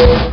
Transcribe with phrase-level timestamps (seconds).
[0.00, 0.29] you.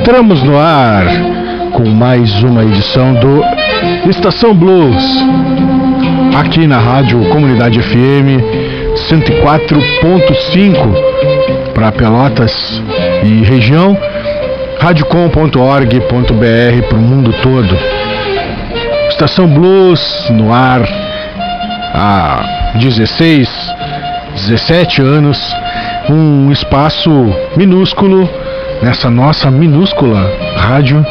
[0.00, 1.04] Entramos no ar
[1.74, 3.44] com mais uma edição do
[4.08, 5.04] Estação Blues,
[6.38, 8.40] aqui na Rádio Comunidade FM
[9.10, 12.82] 104.5 para Pelotas
[13.22, 13.94] e região,
[14.78, 17.76] radiocom.org.br para o mundo todo.
[19.10, 20.80] Estação Blues no ar
[21.94, 23.50] há 16,
[24.48, 25.54] 17 anos,
[26.08, 27.10] um espaço
[27.54, 28.39] minúsculo
[28.82, 31.04] nessa nossa minúscula rádio,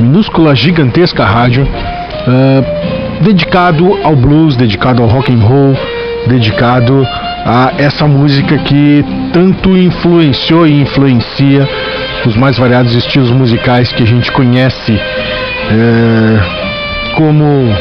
[0.00, 5.76] minúscula gigantesca rádio, uh, dedicado ao blues, dedicado ao rock and roll,
[6.26, 7.06] dedicado
[7.44, 11.68] a essa música que tanto influenciou e influencia
[12.26, 17.74] os mais variados estilos musicais que a gente conhece, uh, como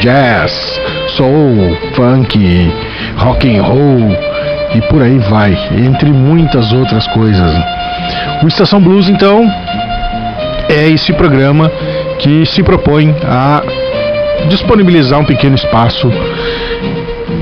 [0.00, 2.72] jazz, soul, funk,
[3.16, 4.16] rock and roll
[4.74, 7.75] e por aí vai, entre muitas outras coisas.
[8.42, 9.50] O Estação Blues, então,
[10.68, 11.70] é esse programa
[12.18, 13.62] que se propõe a
[14.48, 16.10] disponibilizar um pequeno espaço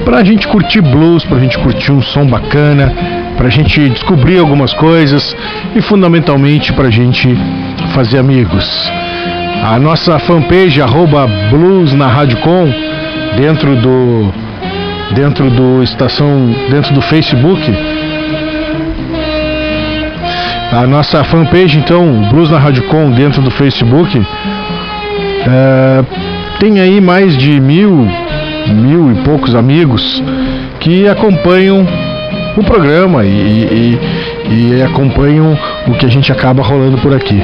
[0.05, 2.93] para a gente curtir blues, para a gente curtir um som bacana,
[3.37, 5.37] para a gente descobrir algumas coisas
[5.75, 7.37] e fundamentalmente para a gente
[7.93, 8.91] fazer amigos.
[9.65, 12.73] A nossa fanpage arroba blues na Rádio Com,
[13.37, 14.33] dentro do
[15.15, 17.94] dentro do estação dentro do Facebook
[20.75, 24.21] a nossa fanpage, então, Blues na Rádio Com, dentro do Facebook,
[25.47, 26.05] é,
[26.59, 28.09] tem aí mais de mil,
[28.67, 30.21] mil e poucos amigos
[30.81, 31.87] que acompanham
[32.57, 35.57] o programa e, e, e acompanham
[35.87, 37.41] o que a gente acaba rolando por aqui.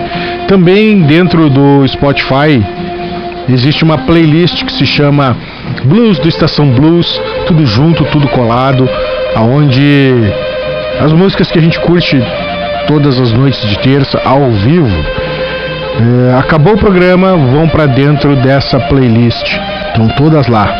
[0.49, 2.61] Também dentro do Spotify
[3.49, 5.37] existe uma playlist que se chama
[5.85, 8.88] Blues do Estação Blues, tudo junto, tudo colado,
[9.37, 10.15] aonde
[11.00, 12.21] as músicas que a gente curte
[12.90, 14.88] todas as noites de terça ao vivo.
[14.88, 19.46] É, acabou o programa, vão para dentro dessa playlist.
[19.87, 20.75] Estão todas lá.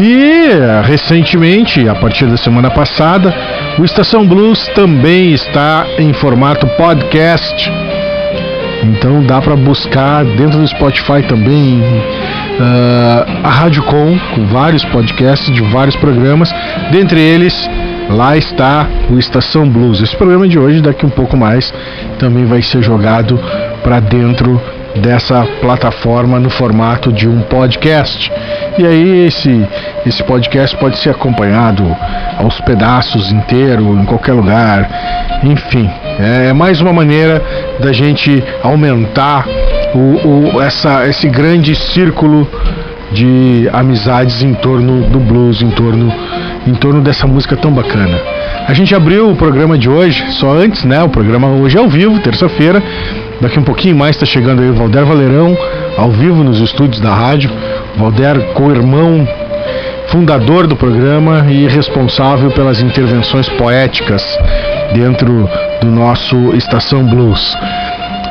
[0.00, 0.48] E
[0.82, 3.32] recentemente, a partir da semana passada,
[3.78, 7.70] o Estação Blues também está em formato podcast.
[8.82, 15.54] Então dá para buscar dentro do Spotify também uh, a Rádio Com, com vários podcasts
[15.54, 16.52] de vários programas.
[16.90, 17.68] Dentre eles,
[18.10, 20.02] lá está o Estação Blues.
[20.02, 21.72] Esse programa de hoje, daqui um pouco mais,
[22.18, 23.38] também vai ser jogado
[23.82, 24.60] para dentro
[24.96, 28.30] dessa plataforma no formato de um podcast.
[28.76, 29.66] E aí esse
[30.04, 31.84] esse podcast pode ser acompanhado
[32.38, 34.88] aos pedaços inteiro em qualquer lugar.
[35.44, 37.42] Enfim, é mais uma maneira
[37.78, 39.46] da gente aumentar
[39.94, 42.48] o, o essa esse grande círculo
[43.12, 46.12] de amizades em torno do blues, em torno
[46.66, 48.20] em torno dessa música tão bacana.
[48.66, 51.02] A gente abriu o programa de hoje, só antes, né?
[51.02, 52.82] O programa hoje é ao vivo, terça-feira.
[53.40, 55.56] Daqui um pouquinho mais está chegando aí o Valder Valerão,
[55.96, 57.50] ao vivo nos estúdios da rádio.
[57.96, 59.26] Valder, co-irmão,
[60.08, 64.22] fundador do programa e responsável pelas intervenções poéticas
[64.92, 65.48] dentro
[65.80, 67.56] do nosso Estação Blues.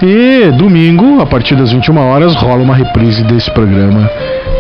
[0.02, 4.10] E domingo, a partir das 21 horas, rola uma reprise desse programa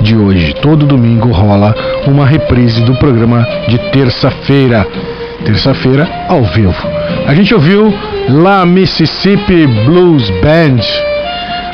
[0.01, 0.53] de hoje.
[0.55, 1.73] Todo domingo rola
[2.05, 4.85] uma reprise do programa de terça-feira.
[5.45, 6.75] Terça-feira, ao vivo.
[7.25, 7.93] A gente ouviu
[8.27, 10.81] La Mississippi Blues Band.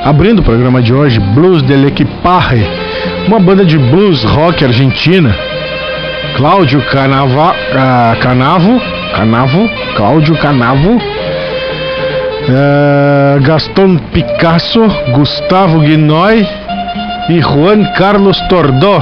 [0.03, 2.63] Abrindo o programa de hoje, Blues del Equipaje,
[3.27, 5.35] uma banda de blues rock argentina.
[6.37, 8.79] Cláudio Canava, uh, Canavo,
[9.15, 11.14] Canavo, Cláudio Canavo,
[12.49, 14.81] uh, Gaston Picasso,
[15.13, 16.47] Gustavo Guinoy
[17.29, 19.01] e Juan Carlos Tordó.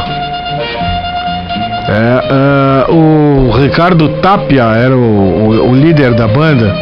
[1.86, 6.74] É, uh, o Ricardo Tapia era o, o, o, líder da banda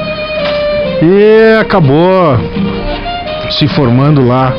[1.02, 2.38] e acabou
[3.50, 4.54] se formando lá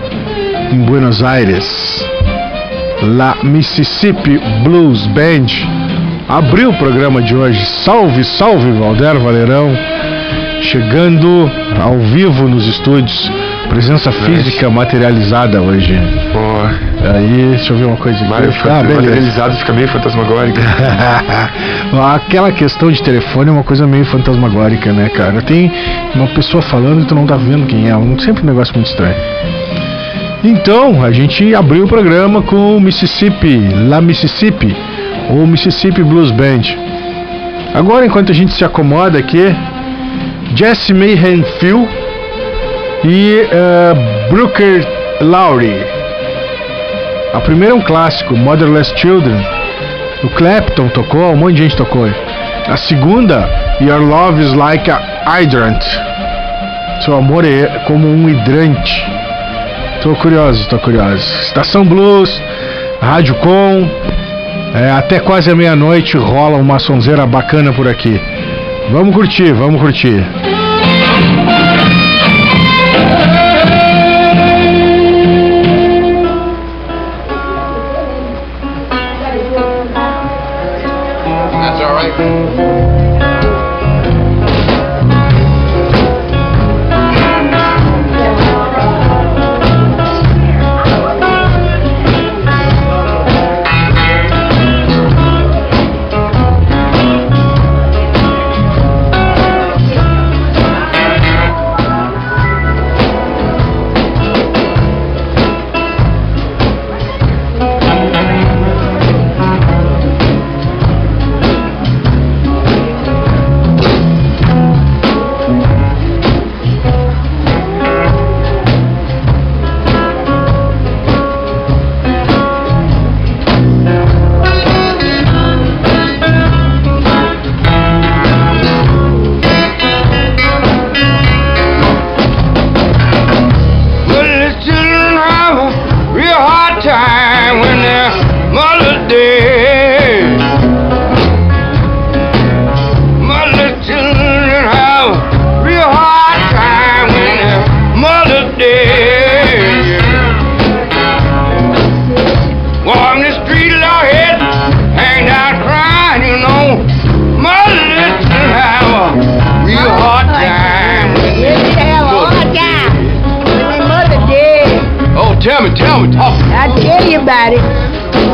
[0.73, 2.05] em Buenos Aires.
[3.03, 5.47] La Mississippi Blues Band
[6.29, 7.65] abriu o programa de hoje.
[7.85, 9.73] Salve, salve, Valder Valerão!
[10.63, 11.51] Chegando
[11.81, 13.31] ao vivo nos estúdios
[13.73, 15.99] Presença física materializada hoje.
[16.31, 17.09] Pô.
[17.09, 18.29] Aí, deixa eu ver uma coisa aqui.
[18.29, 20.59] Mário, ah, materializado fica meio fantasmagórico.
[22.15, 25.41] Aquela questão de telefone é uma coisa meio fantasmagórica, né, cara?
[25.41, 25.73] Tem
[26.15, 27.93] uma pessoa falando e tu não tá vendo quem é.
[28.23, 29.17] Sempre um negócio muito estranho.
[30.45, 33.59] Então, a gente abriu o programa com o Mississippi,
[33.89, 34.77] La Mississippi,
[35.31, 36.77] ou Mississippi Blues Band.
[37.75, 39.47] Agora, enquanto a gente se acomoda aqui,
[40.55, 41.89] Jesse Mayhem Phil
[43.05, 44.87] e uh, Brooker
[45.21, 45.75] Lowry.
[47.33, 49.41] A primeira é um clássico, Motherless Children.
[50.23, 52.07] O Clapton tocou, um monte de gente tocou.
[52.69, 53.49] A segunda,
[53.81, 55.83] Your Love is Like a Hydrant.
[57.05, 59.07] Seu amor é como um hidrante.
[60.03, 61.25] Tô curioso, tô curioso.
[61.41, 62.43] Estação Blues,
[63.01, 63.89] Rádio Com.
[64.75, 68.21] É, até quase a meia-noite rola uma sonzeira bacana por aqui.
[68.91, 70.25] Vamos curtir, vamos curtir.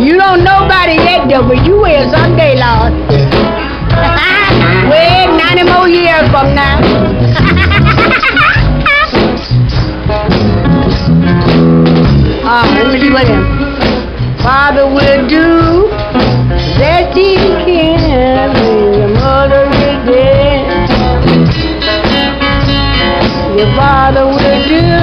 [0.00, 2.92] You don't know about it yet, though, but you will someday, Lord.
[4.90, 6.78] Wait 90 more years from now.
[12.50, 13.44] Ah, let me see what him.
[14.42, 15.88] Father will do
[16.80, 20.64] that he can when your mother is dead.
[23.58, 24.97] Your father will do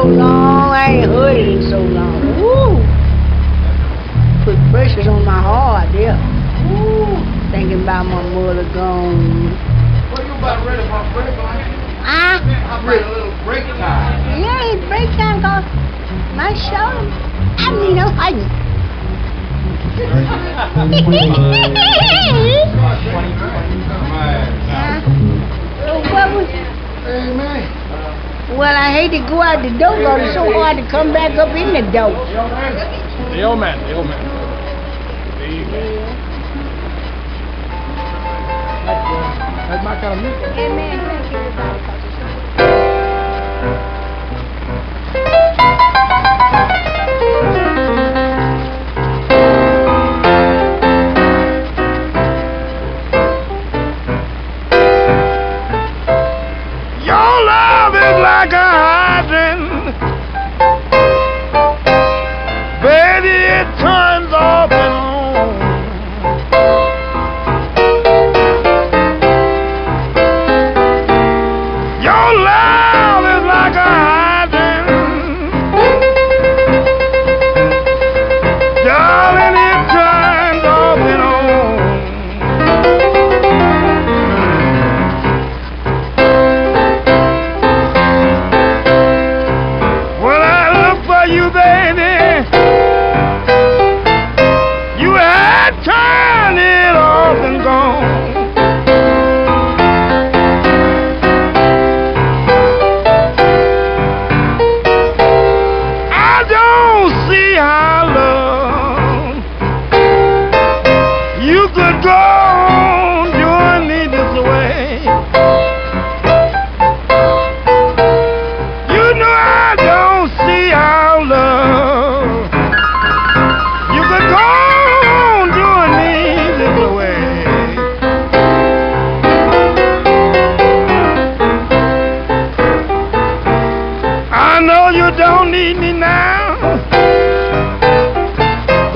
[0.00, 0.72] so long.
[0.72, 2.24] I ain't heard it in so long.
[2.40, 2.80] Woo!
[4.48, 6.16] Put pressures on my heart there.
[6.72, 7.20] Woo!
[7.52, 9.52] Thinking about my mother gone.
[10.12, 12.00] What you about ready for a break, man?
[12.00, 14.40] Ah, I'm ready a little break time.
[14.40, 15.68] yeah, it's break time cause
[16.32, 16.96] my show.
[17.60, 18.48] I mean, I'm fighting.
[25.84, 28.39] So what was- Hey, man.
[28.58, 31.32] Well, I hate to go out the door, but it's so hard to come back
[31.38, 32.10] up in the door.
[32.10, 34.20] The old man, the old man.
[35.38, 35.80] There you go.
[39.70, 40.50] That's my kind of music.
[40.58, 40.98] Amen.
[41.06, 42.02] Thank you, everybody, 'cause
[47.46, 47.59] it's-
[58.30, 58.69] love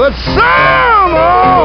[0.05, 1.64] But somehow.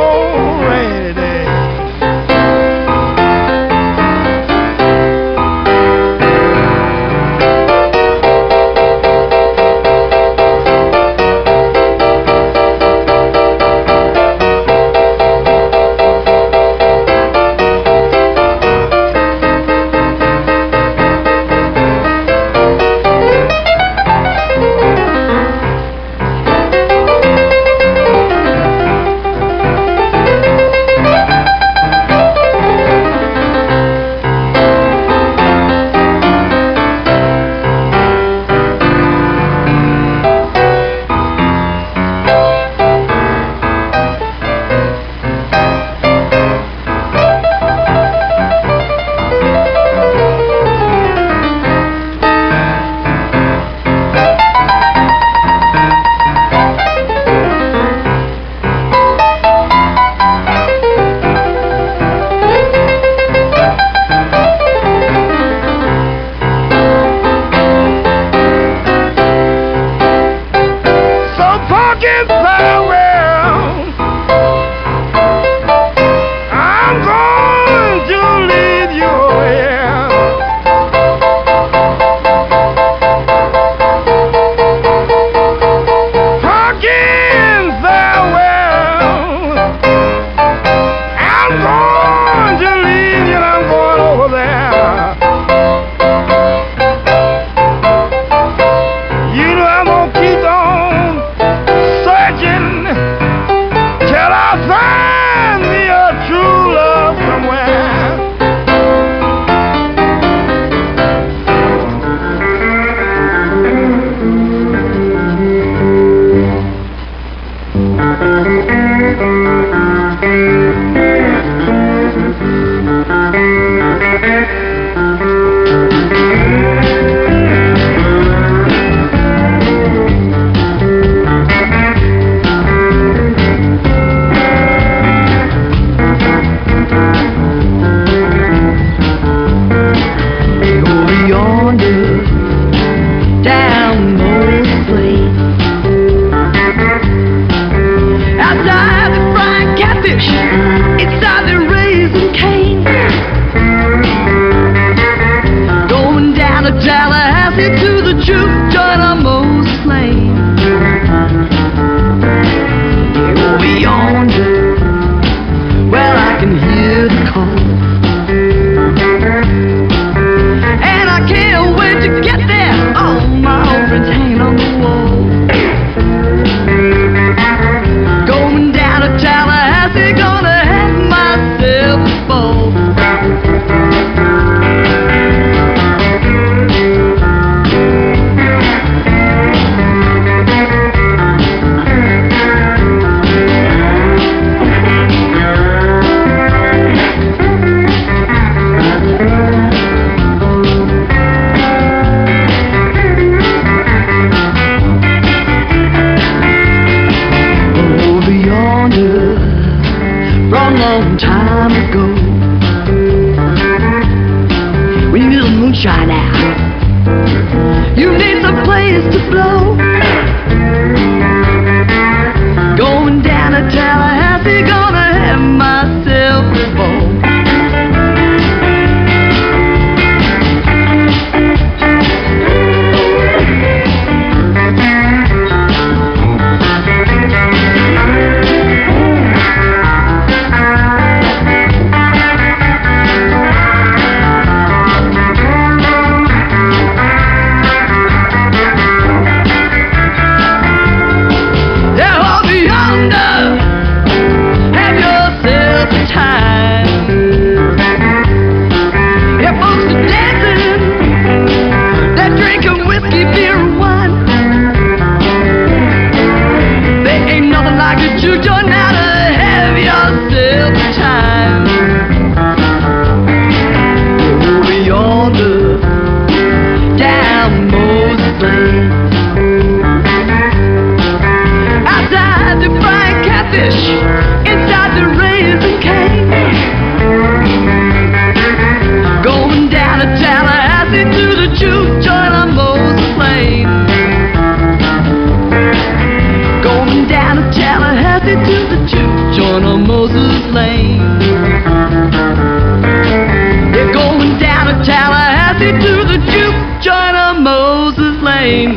[308.50, 308.76] Lane.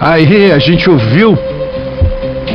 [0.00, 1.38] Aí a gente ouviu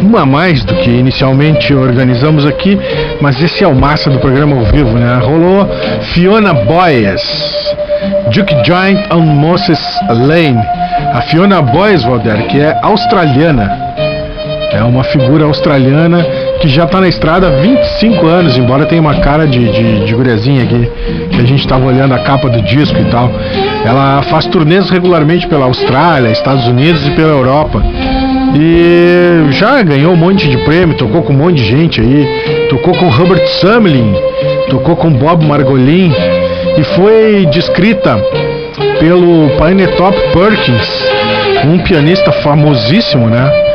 [0.01, 2.79] uma mais do que inicialmente organizamos aqui,
[3.21, 5.19] mas esse é o massa do programa ao vivo, né?
[5.21, 5.67] Rolou
[6.13, 7.75] Fiona Boyes,
[8.33, 10.61] Duke Giant on Moses Lane.
[11.13, 13.71] A Fiona Boyes, Valder, que é australiana,
[14.71, 16.23] é uma figura australiana
[16.59, 20.13] que já está na estrada há 25 anos, embora tenha uma cara de, de, de
[20.13, 20.89] guriazinha aqui,
[21.31, 23.31] que a gente estava olhando a capa do disco e tal.
[23.85, 27.81] Ela faz turnês regularmente pela Austrália, Estados Unidos e pela Europa.
[28.55, 32.93] E já ganhou um monte de prêmio, tocou com um monte de gente aí, tocou
[32.95, 34.13] com Robert Sumlin,
[34.69, 36.11] tocou com Bob Margolin
[36.77, 38.17] e foi descrita
[38.99, 41.05] pelo Painetop Perkins,
[41.65, 43.68] um pianista famosíssimo, né?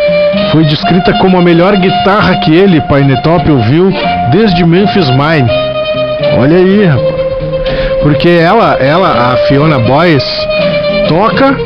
[0.52, 3.92] Foi descrita como a melhor guitarra que ele, Painetop, ouviu
[4.30, 5.50] desde Memphis Mine.
[6.38, 7.14] Olha aí, rapaz.
[8.02, 10.24] Porque ela, ela, a Fiona Boyes,
[11.08, 11.56] toca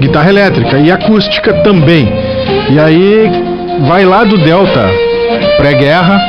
[0.00, 2.12] guitarra elétrica e acústica também.
[2.70, 3.30] E aí
[3.80, 4.88] vai lá do Delta
[5.56, 6.20] pré-guerra.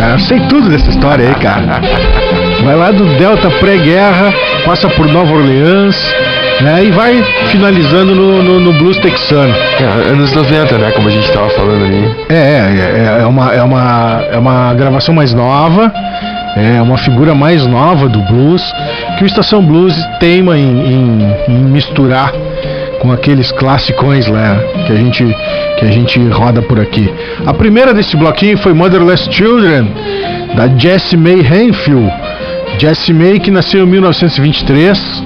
[0.00, 1.80] É, eu sei tudo dessa história aí, cara.
[2.64, 4.32] Vai lá do Delta pré-guerra,
[4.64, 6.14] passa por Nova Orleans,
[6.60, 6.84] né?
[6.84, 9.54] E vai finalizando no, no, no blues texano.
[9.80, 10.90] É, anos 90, né?
[10.92, 12.14] Como a gente tava falando ali.
[12.28, 15.92] É, é, é, uma, é, uma, é uma gravação mais nova,
[16.56, 18.62] é uma figura mais nova do blues,
[19.18, 22.32] que o Estação Blues teima em, em, em misturar
[23.00, 25.24] com aqueles classicões lá que a gente
[25.78, 27.12] que a gente roda por aqui.
[27.44, 29.92] A primeira desse bloquinho foi Motherless Children
[30.54, 32.10] da Jessie May Hanfield.
[32.78, 35.22] Jessie May que nasceu em 1923,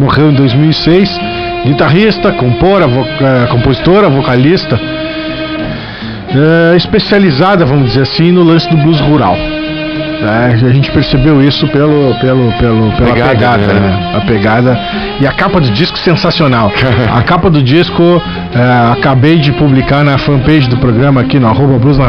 [0.00, 1.20] morreu em 2006,
[1.66, 4.80] guitarrista, compora, voca, compositora, vocalista,
[6.72, 9.36] é, especializada, vamos dizer assim, no lance do blues rural.
[9.36, 13.80] É, a gente percebeu isso pelo, pelo, pelo, pela pegada, pegada né?
[13.80, 14.12] né?
[14.14, 14.78] A pegada.
[15.18, 16.70] E a capa do disco sensacional.
[17.10, 18.02] a capa do disco
[18.54, 22.06] é, acabei de publicar na fanpage do programa aqui no arroba Blues na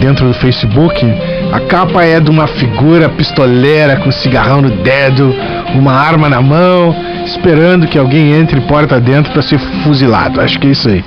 [0.00, 1.04] dentro do Facebook.
[1.52, 5.34] A capa é de uma figura pistoleira com cigarrão no dedo,
[5.74, 10.40] uma arma na mão, esperando que alguém entre porta dentro para ser fuzilado.
[10.40, 11.04] Acho que é isso aí.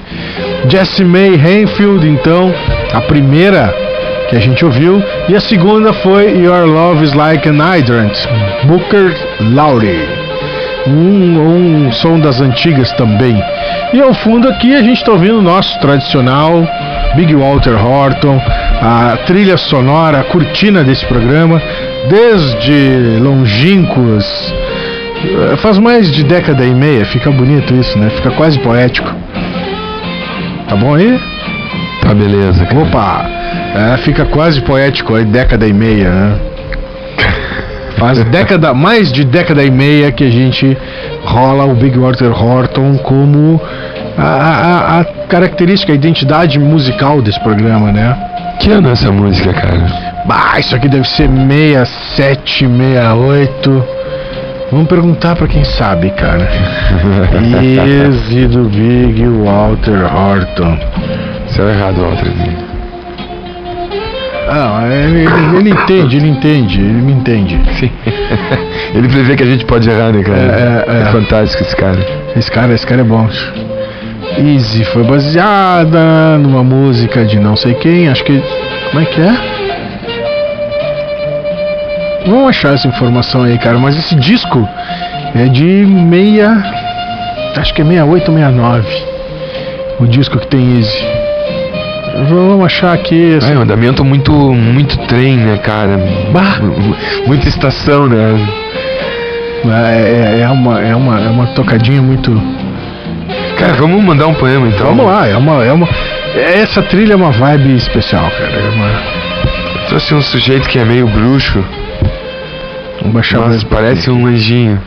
[0.70, 2.54] Jessie May Hanfield, então,
[2.94, 3.74] a primeira
[4.30, 8.14] que a gente ouviu, e a segunda foi Your Love is Like an Hydrant,
[8.66, 9.16] Booker
[9.54, 10.08] Laurie.
[10.86, 13.42] Um, um som das antigas também.
[13.94, 16.66] E ao fundo aqui a gente está ouvindo o nosso tradicional
[17.16, 18.40] Big Walter Horton,
[18.82, 21.62] a trilha sonora, a cortina desse programa,
[22.10, 24.26] desde longínquos.
[25.58, 28.10] Faz mais de década e meia, fica bonito isso, né?
[28.12, 29.12] Fica quase poético.
[30.68, 31.20] Tá bom aí?
[32.02, 32.66] Tá beleza.
[32.66, 32.82] Cara.
[32.82, 33.30] Opa!
[33.76, 36.40] É, fica quase poético aí, década e meia, né?
[37.98, 40.78] Faz década, mais de década e meia que a gente
[41.24, 43.60] rola o Big Walter Horton como
[44.18, 48.16] a, a, a característica, a identidade musical desse programa, né?
[48.60, 49.86] Que ano é essa música, cara?
[50.26, 53.84] Bah, isso aqui deve ser 67, 68.
[54.72, 56.48] Vamos perguntar pra quem sabe, cara.
[57.64, 60.78] Easy do Big Walter Horton.
[61.48, 62.32] Você é errado, Walter.
[64.50, 67.60] Ah, ele, ele, ele, entende, ele entende, ele me entende.
[67.80, 67.92] Sim.
[68.96, 70.38] ele prevê que a gente pode errar, né, cara?
[70.38, 71.02] É, é, é.
[71.02, 72.00] é fantástico esse cara.
[72.36, 73.28] Esse cara, esse cara é bom.
[74.38, 78.42] Easy foi baseada numa música de não sei quem, acho que.
[78.92, 79.58] Como é que é?
[82.28, 84.68] Vamos achar essa informação aí, cara, mas esse disco
[85.36, 86.52] é de meia.
[87.56, 89.04] Acho que é 68 ou 69.
[90.00, 91.06] O disco que tem Easy.
[92.30, 93.36] Vamos achar aqui.
[93.38, 93.54] Assim.
[93.54, 96.00] É um andamento muito, muito trem, né, cara?
[96.32, 96.60] Bah.
[97.26, 98.48] Muita estação, né?
[99.66, 102.32] É, é, é, uma, é, uma, é uma tocadinha muito.
[103.58, 104.88] Cara, vamos mandar um poema então.
[104.88, 105.88] Vamos lá, é uma, é uma.
[106.36, 108.54] Essa trilha é uma vibe especial, cara.
[108.54, 109.88] É uma...
[109.88, 111.64] Trouxe um sujeito que é meio bruxo.
[113.00, 114.80] Vamos baixar mas parece um anjinho.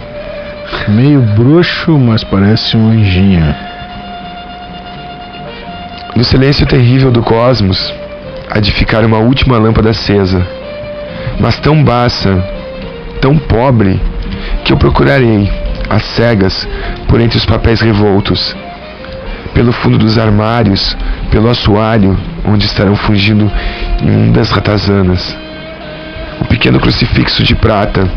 [0.89, 3.55] Meio bruxo, mas parece um anjinho.
[6.15, 7.93] No silêncio terrível do cosmos,
[8.51, 10.47] há de ficar uma última lâmpada acesa,
[11.41, 12.37] mas tão baixa,
[13.21, 14.01] tão pobre,
[14.65, 15.51] que eu procurarei,
[15.91, 16.67] às cegas,
[17.09, 18.57] por entre os papéis revoltos,
[19.53, 20.97] pelo fundo dos armários,
[21.33, 23.51] pelo assoalho, onde estarão fugindo
[24.01, 25.37] imundas ratazanas.
[26.41, 28.09] O pequeno crucifixo de prata,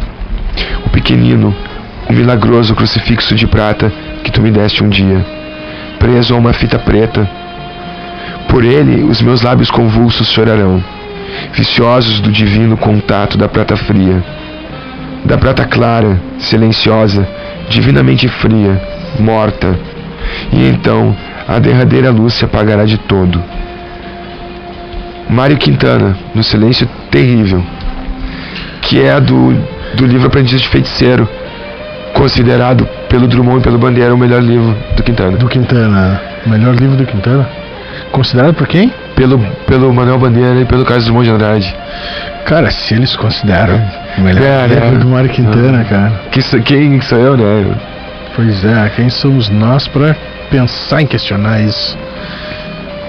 [0.86, 1.53] o pequenino,
[2.07, 3.91] um milagroso crucifixo de prata
[4.23, 5.25] que tu me deste um dia,
[5.97, 7.27] preso a uma fita preta.
[8.47, 10.83] Por ele, os meus lábios convulsos chorarão,
[11.53, 14.23] viciosos do divino contato da prata fria,
[15.25, 17.27] da prata clara, silenciosa,
[17.69, 18.82] divinamente fria,
[19.19, 19.78] morta.
[20.52, 21.15] E então
[21.47, 23.43] a derradeira luz se apagará de todo.
[25.30, 27.63] Mário Quintana, no Silêncio Terrível,
[28.82, 29.54] que é do,
[29.95, 31.28] do livro Aprendiz de Feiticeiro,
[32.13, 35.38] considerado pelo Drummond e pelo Bandeira o melhor livro do Quintana.
[35.38, 36.21] Do Quintana.
[36.45, 37.47] O melhor livro do Quintana?
[38.12, 38.91] Considerado por quem?
[39.15, 41.76] Pelo, pelo Manuel Bandeira e pelo Carlos Drummond de Andrade.
[42.45, 43.79] Cara, se eles consideram
[44.17, 44.97] o melhor É, livro né?
[44.99, 46.12] do Mário Quintana, cara.
[46.32, 47.75] Que, sou- quem que sou eu, né?
[48.36, 50.15] Pois é, quem somos nós para
[50.51, 51.97] pensar em questionar isso?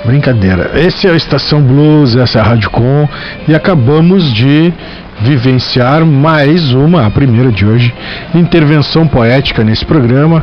[0.04, 0.70] Brincadeira.
[0.74, 3.08] Esse é o Estação Blues, essa é a Rádio Com
[3.48, 4.72] e acabamos de
[5.20, 7.92] vivenciar mais uma, a primeira de hoje,
[8.34, 10.42] intervenção poética nesse programa.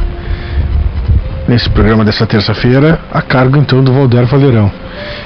[1.48, 4.72] Nesse programa dessa terça-feira, a cargo então do Valder Valerão,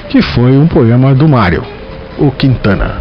[0.08, 1.62] que foi um poema do Mário,
[2.18, 2.94] o Quintana.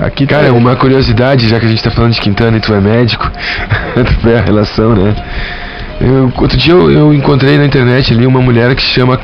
[0.00, 2.72] Aqui tá Cara, uma curiosidade, já que a gente tá falando de Quintana e tu
[2.72, 3.30] é médico,
[3.94, 5.14] tu vê a relação, né?
[6.00, 9.20] Eu, outro dia eu, eu encontrei na internet ali uma mulher que se chama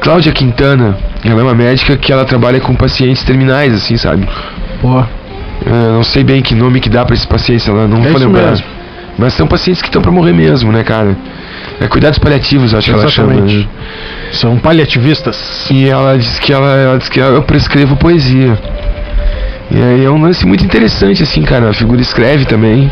[0.00, 0.96] Cláudia Quintana.
[1.24, 4.28] Ela é uma médica que ela trabalha com pacientes terminais, assim, sabe?
[4.80, 5.02] Pô,
[5.66, 8.20] Eu não sei bem que nome que dá pra esses pacientes, ela não É vou
[8.20, 8.50] lembrar.
[8.50, 8.66] mesmo.
[9.18, 11.16] Mas são pacientes que estão pra morrer mesmo, né, cara?
[11.80, 13.32] É cuidados paliativos, acho que ela chama.
[13.32, 13.58] Exatamente.
[13.64, 13.68] né?
[14.32, 15.68] são paliativistas.
[15.70, 18.58] E ela diz que ela, ela diz que eu prescrevo poesia.
[19.70, 21.70] E aí é um lance muito interessante, assim, cara.
[21.70, 22.90] A figura escreve também.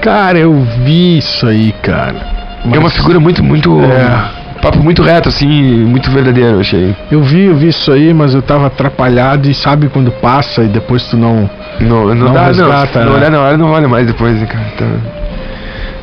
[0.00, 2.16] Cara, eu vi isso aí, cara.
[2.64, 3.80] É uma Mas figura muito, muito.
[3.82, 4.44] É.
[4.60, 5.46] Papo muito reto, assim,
[5.84, 6.96] muito verdadeiro, eu achei.
[7.10, 10.68] Eu vi, eu vi isso aí, mas eu tava atrapalhado e sabe quando passa e
[10.68, 11.50] depois tu não.
[11.80, 12.86] Não, não, Não dá, resgata, não.
[12.86, 13.18] Se não né?
[13.18, 14.64] olhar na hora, não olha mais depois, né, cara?
[14.78, 14.86] Tá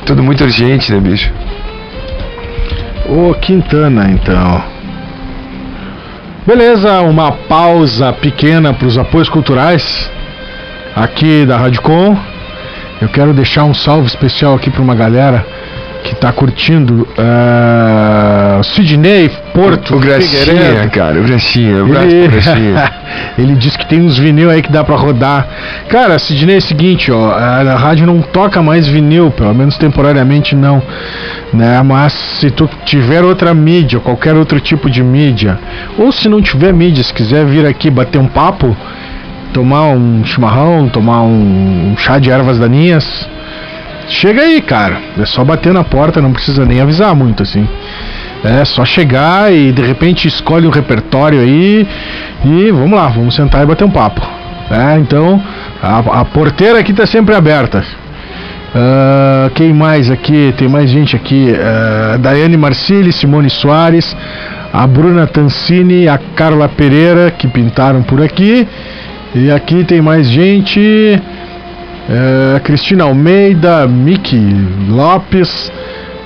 [0.06, 1.32] tudo muito urgente, né, bicho?
[3.10, 4.62] Ô, Quintana, então.
[6.44, 10.12] Beleza, uma pausa pequena para os apoios culturais
[10.96, 12.18] aqui da Rádio Com.
[13.00, 15.46] Eu quero deixar um salve especial aqui para uma galera
[16.04, 17.08] que tá curtindo
[18.60, 20.92] o Sidney Porto o Gracinha, Figueiredo.
[20.92, 22.92] cara, o Gracinha, o Ele, Gracinha.
[23.38, 25.48] ele disse que tem uns vinil aí que dá pra rodar.
[25.90, 30.56] Cara, Sidney é o seguinte, ó, a rádio não toca mais vinil, pelo menos temporariamente
[30.56, 30.82] não,
[31.54, 31.82] né?
[31.84, 35.60] Mas se tu tiver outra mídia, qualquer outro tipo de mídia,
[35.98, 38.76] ou se não tiver mídia, se quiser vir aqui bater um papo,
[39.54, 43.30] tomar um chimarrão, tomar um chá de ervas daninhas,
[44.08, 44.98] chega aí, cara.
[45.20, 47.68] É só bater na porta, não precisa nem avisar muito assim.
[48.44, 51.88] É só chegar e de repente escolhe um repertório aí
[52.44, 54.22] e vamos lá, vamos sentar e bater um papo.
[54.72, 55.42] É, então
[55.82, 57.84] a, a porteira aqui tá sempre aberta.
[58.74, 60.54] Ah, quem mais aqui?
[60.58, 61.54] Tem mais gente aqui.
[61.54, 64.16] Ah, Daiane Marcili, Simone Soares,
[64.74, 68.68] a Bruna Tancini, a Carla Pereira que pintaram por aqui.
[69.36, 71.22] E aqui tem mais gente.
[72.10, 74.56] É, Cristina Almeida, Miki
[74.90, 75.72] Lopes,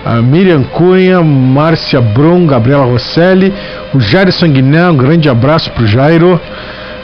[0.06, 3.52] a Miriam Cunha, Márcia Brum, Gabriela Rosselli,
[3.92, 6.40] o Jairo Sanguiné, um grande abraço pro Jairo,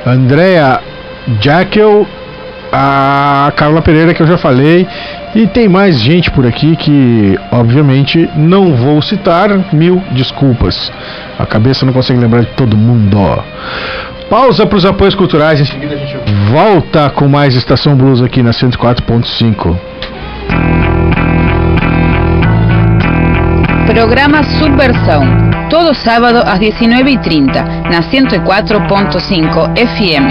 [0.06, 0.80] Andréa
[1.42, 2.06] Jackel,
[2.72, 4.88] a Carla Pereira que eu já falei,
[5.34, 10.92] e tem mais gente por aqui que obviamente não vou citar, mil desculpas.
[11.40, 13.18] A cabeça não consegue lembrar de todo mundo.
[14.30, 16.18] Pausa para os apoios culturais, em seguida a gente
[16.52, 20.91] volta com mais Estação Blues aqui na 104.5.
[23.94, 25.22] Programa Subversão.
[25.70, 30.30] Todo sábado às 19h30, na 104.5 FM.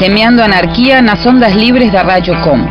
[0.00, 2.66] Semeando anarquía nas ondas libres da Rádio Com.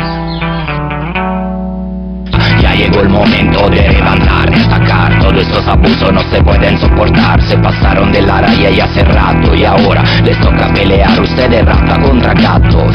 [2.60, 7.58] Ya llegó el momento de levantar, sacar Todos estos abusos no se pueden soportar Se
[7.58, 12.34] pasaron de la raya y hace rato Y ahora les toca pelear ustedes rata contra
[12.34, 12.94] gatos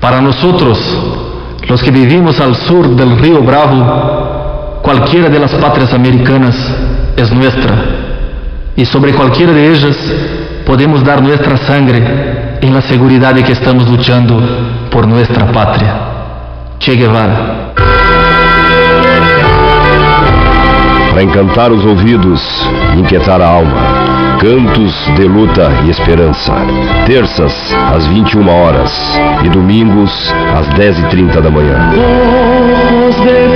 [0.00, 1.15] Para nosotros,
[1.68, 6.56] los que vivimos al sur del río Bravo, cualquiera de las patrias americanas
[7.16, 7.74] es nuestra.
[8.76, 9.96] Y sobre cualquiera de ellas
[10.64, 14.40] podemos dar nuestra sangre en la seguridad de que estamos luchando
[14.90, 15.94] por nuestra patria.
[16.78, 17.72] Che Guevara.
[21.10, 22.40] Para encantar os ouvidos
[22.94, 24.15] inquietar a alma.
[24.40, 26.52] Cantos de luta e esperança.
[27.06, 27.52] Terças,
[27.94, 28.92] às 21 horas.
[29.44, 31.90] E domingos, às 10h30 da manhã.
[33.22, 33.46] De.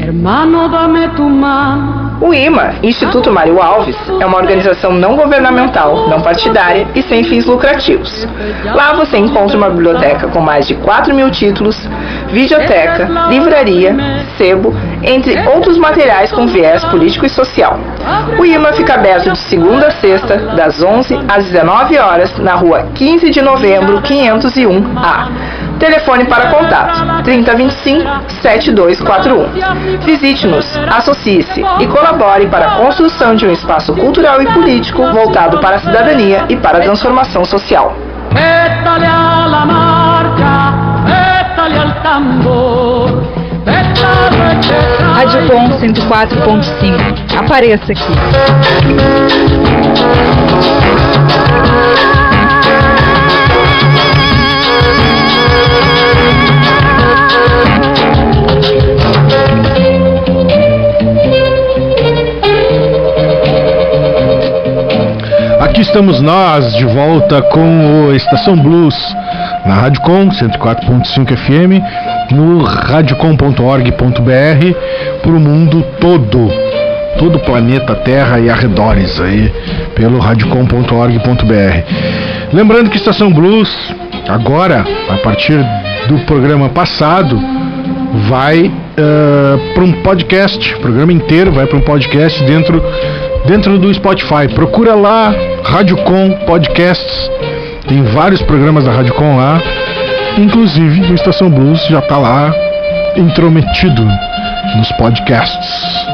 [0.00, 6.20] Hermano, dame tu mano O IMA, Instituto Mário Alves, é uma organização não governamental, não
[6.20, 8.26] partidária e sem fins lucrativos.
[8.64, 11.76] Lá você encontra uma biblioteca com mais de 4 mil títulos,
[12.28, 13.94] videoteca, livraria,
[14.38, 17.78] sebo, entre outros materiais com viés político e social.
[18.38, 22.88] O IMA fica aberto de segunda a sexta, das 11 às 19 horas, na rua
[22.94, 25.63] 15 de novembro, 501A.
[25.78, 28.04] Telefone para contato 3025
[28.42, 29.98] 7241.
[30.00, 35.76] Visite-nos, associe-se e colabore para a construção de um espaço cultural e político voltado para
[35.76, 37.96] a cidadania e para a transformação social.
[45.14, 47.38] Rádio Com 104.5.
[47.38, 48.14] Apareça aqui.
[65.74, 68.94] Aqui estamos nós de volta com o Estação Blues
[69.66, 71.82] na Rádio Com 104.5 FM,
[72.30, 76.48] no radiocom.org.br para o mundo todo,
[77.18, 79.52] todo o planeta Terra e arredores aí,
[79.96, 82.52] pelo radiocom.org.br.
[82.52, 83.68] Lembrando que Estação Blues,
[84.28, 85.58] agora, a partir
[86.06, 87.36] do programa passado,
[88.28, 88.70] vai
[89.74, 92.80] para um podcast, o programa inteiro vai para um podcast dentro
[93.44, 94.46] dentro do Spotify.
[94.54, 95.34] Procura lá
[95.64, 97.30] Rádio Com Podcasts.
[97.88, 99.60] Tem vários programas da Rádio Com lá.
[100.38, 102.54] Inclusive o Estação Blues já está lá
[103.16, 104.06] intrometido
[104.76, 106.06] nos podcasts.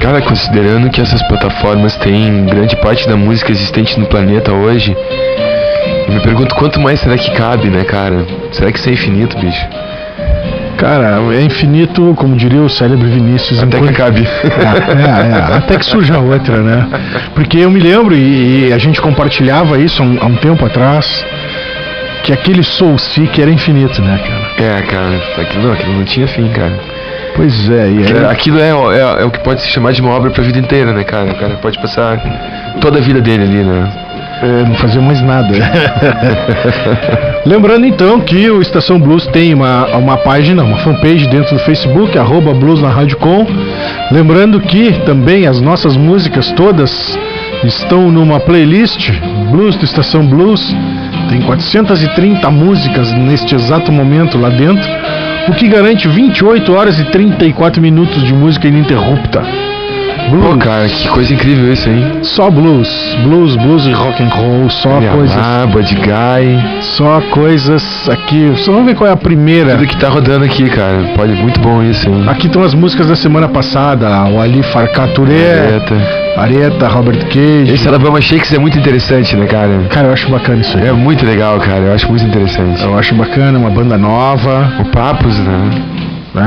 [0.00, 4.96] Cara, considerando que essas plataformas têm grande parte da música existente no planeta hoje,
[6.06, 8.26] eu me pergunto quanto mais será que cabe, né, cara?
[8.52, 9.66] Será que isso é infinito, bicho?
[10.76, 13.62] Cara, é infinito, como diria o célebre Vinícius.
[13.62, 14.26] Até que acabe.
[14.26, 16.86] É, é, é, até que surja outra, né?
[17.34, 20.64] Porque eu me lembro, e, e a gente compartilhava isso há um, há um tempo
[20.64, 21.24] atrás,
[22.22, 24.70] que aquele Soul Seek era infinito, né, cara?
[24.70, 26.78] É, cara, aquilo não, aquilo não tinha fim, cara.
[27.34, 28.24] Pois é, e aí...
[28.30, 30.92] Aquilo é, é, é o que pode se chamar de uma obra pra vida inteira,
[30.92, 31.30] né, cara?
[31.30, 32.18] O cara pode passar
[32.80, 34.05] toda a vida dele ali, né?
[34.42, 35.48] É, não fazer mais nada.
[37.46, 42.18] Lembrando então que o Estação Blues tem uma, uma página, uma fanpage dentro do Facebook,
[42.18, 43.46] arroba Blues na Rádio Com.
[44.10, 47.18] Lembrando que também as nossas músicas todas
[47.64, 49.10] estão numa playlist
[49.50, 50.74] Blues do Estação Blues.
[51.30, 54.88] Tem 430 músicas neste exato momento lá dentro,
[55.48, 59.42] o que garante 28 horas e 34 minutos de música ininterrupta.
[60.28, 62.18] Pô, cara, que coisa incrível isso, hein?
[62.22, 62.88] Só blues,
[63.22, 65.36] blues, blues e rock and roll, só Olha coisas.
[65.36, 66.82] lá, Bud Guy.
[66.82, 68.52] Só coisas aqui.
[68.56, 69.76] Só vamos ver qual é a primeira.
[69.76, 71.12] Tudo que tá rodando aqui, cara.
[71.14, 72.24] Pode, muito bom isso, hein?
[72.28, 75.94] Aqui estão as músicas da semana passada, o Ali Farcaturé, Areta.
[76.36, 77.72] Areta, Robert Cage.
[77.72, 79.82] Esse Alabama Shakes é muito interessante, né, cara?
[79.90, 80.88] Cara, eu acho bacana isso aí.
[80.88, 81.78] É muito legal, cara.
[81.78, 82.82] Eu acho muito interessante.
[82.82, 84.72] Eu acho bacana, uma banda nova.
[84.80, 85.70] O Papos, né?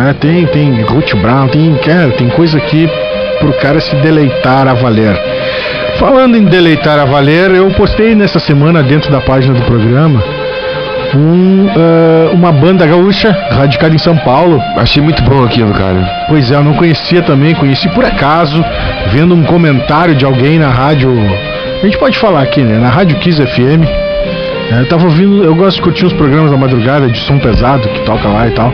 [0.10, 2.60] É, tem, tem Ruth Brown, tem, cara, tem coisa
[3.40, 5.16] aqui pro cara se deleitar a valer.
[5.98, 10.22] Falando em deleitar a valer, eu postei nessa semana dentro da página do programa
[11.16, 14.62] um, ah, uma banda gaúcha radicada em São Paulo.
[14.78, 16.26] Achei muito bom aquilo, cara.
[16.28, 18.64] Pois é, eu não conhecia também, conheci por acaso,
[19.08, 21.12] vendo um comentário de alguém na rádio.
[21.82, 22.78] A gente pode falar aqui, né?
[22.78, 24.09] Na Rádio Kiss FM.
[24.72, 27.88] É, Eu tava ouvindo, eu gosto de curtir os programas da madrugada de som pesado
[27.88, 28.72] que toca lá e tal.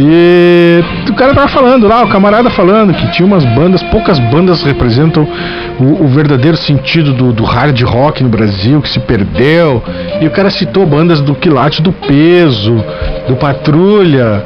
[0.00, 4.62] E o cara tava falando lá, o camarada falando que tinha umas bandas, poucas bandas
[4.62, 5.26] representam
[5.78, 9.82] o, o verdadeiro sentido do, do hard rock no Brasil, que se perdeu.
[10.20, 12.84] E o cara citou bandas do Quilate do Peso,
[13.28, 14.44] do Patrulha,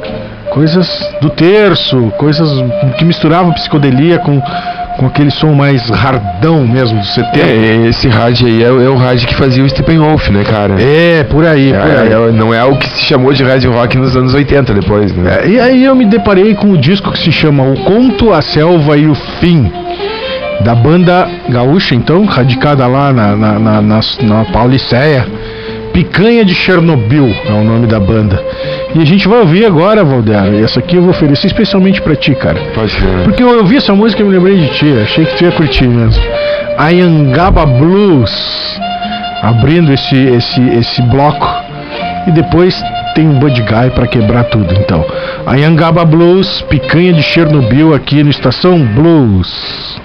[0.51, 0.87] coisas
[1.19, 2.49] do Terço, coisas
[2.97, 4.39] que misturavam psicodelia com,
[4.97, 7.39] com aquele som mais hardão mesmo do 70.
[7.39, 10.75] É, esse rádio aí é, é o rádio que fazia o Steppenwolf, né, cara?
[10.81, 12.13] É, por aí, É, por aí.
[12.29, 15.39] é, não é o que se chamou de rádio rock nos anos 80 depois, né?
[15.43, 18.41] É, e aí eu me deparei com o disco que se chama O Conto, a
[18.41, 19.71] Selva e o Fim,
[20.61, 25.25] da banda gaúcha, então, radicada lá na, na, na, na, na Pauliceia.
[25.91, 28.43] Picanha de Chernobyl é o nome da banda.
[28.95, 30.53] E a gente vai ouvir agora, Valder.
[30.53, 32.59] E essa aqui eu vou oferecer especialmente pra ti, cara.
[32.75, 33.23] Pode ser.
[33.23, 34.93] Porque eu ouvi essa música e me lembrei de ti.
[35.01, 36.21] Achei que tu ia curtir mesmo.
[36.77, 38.79] Ayangaba Blues.
[39.41, 41.47] Abrindo esse, esse, esse bloco.
[42.27, 42.81] E depois
[43.15, 44.73] tem um Bud Guy pra quebrar tudo.
[44.75, 45.03] Então,
[45.45, 49.99] Ayangaba Blues, picanha de Chernobyl aqui no Estação Blues.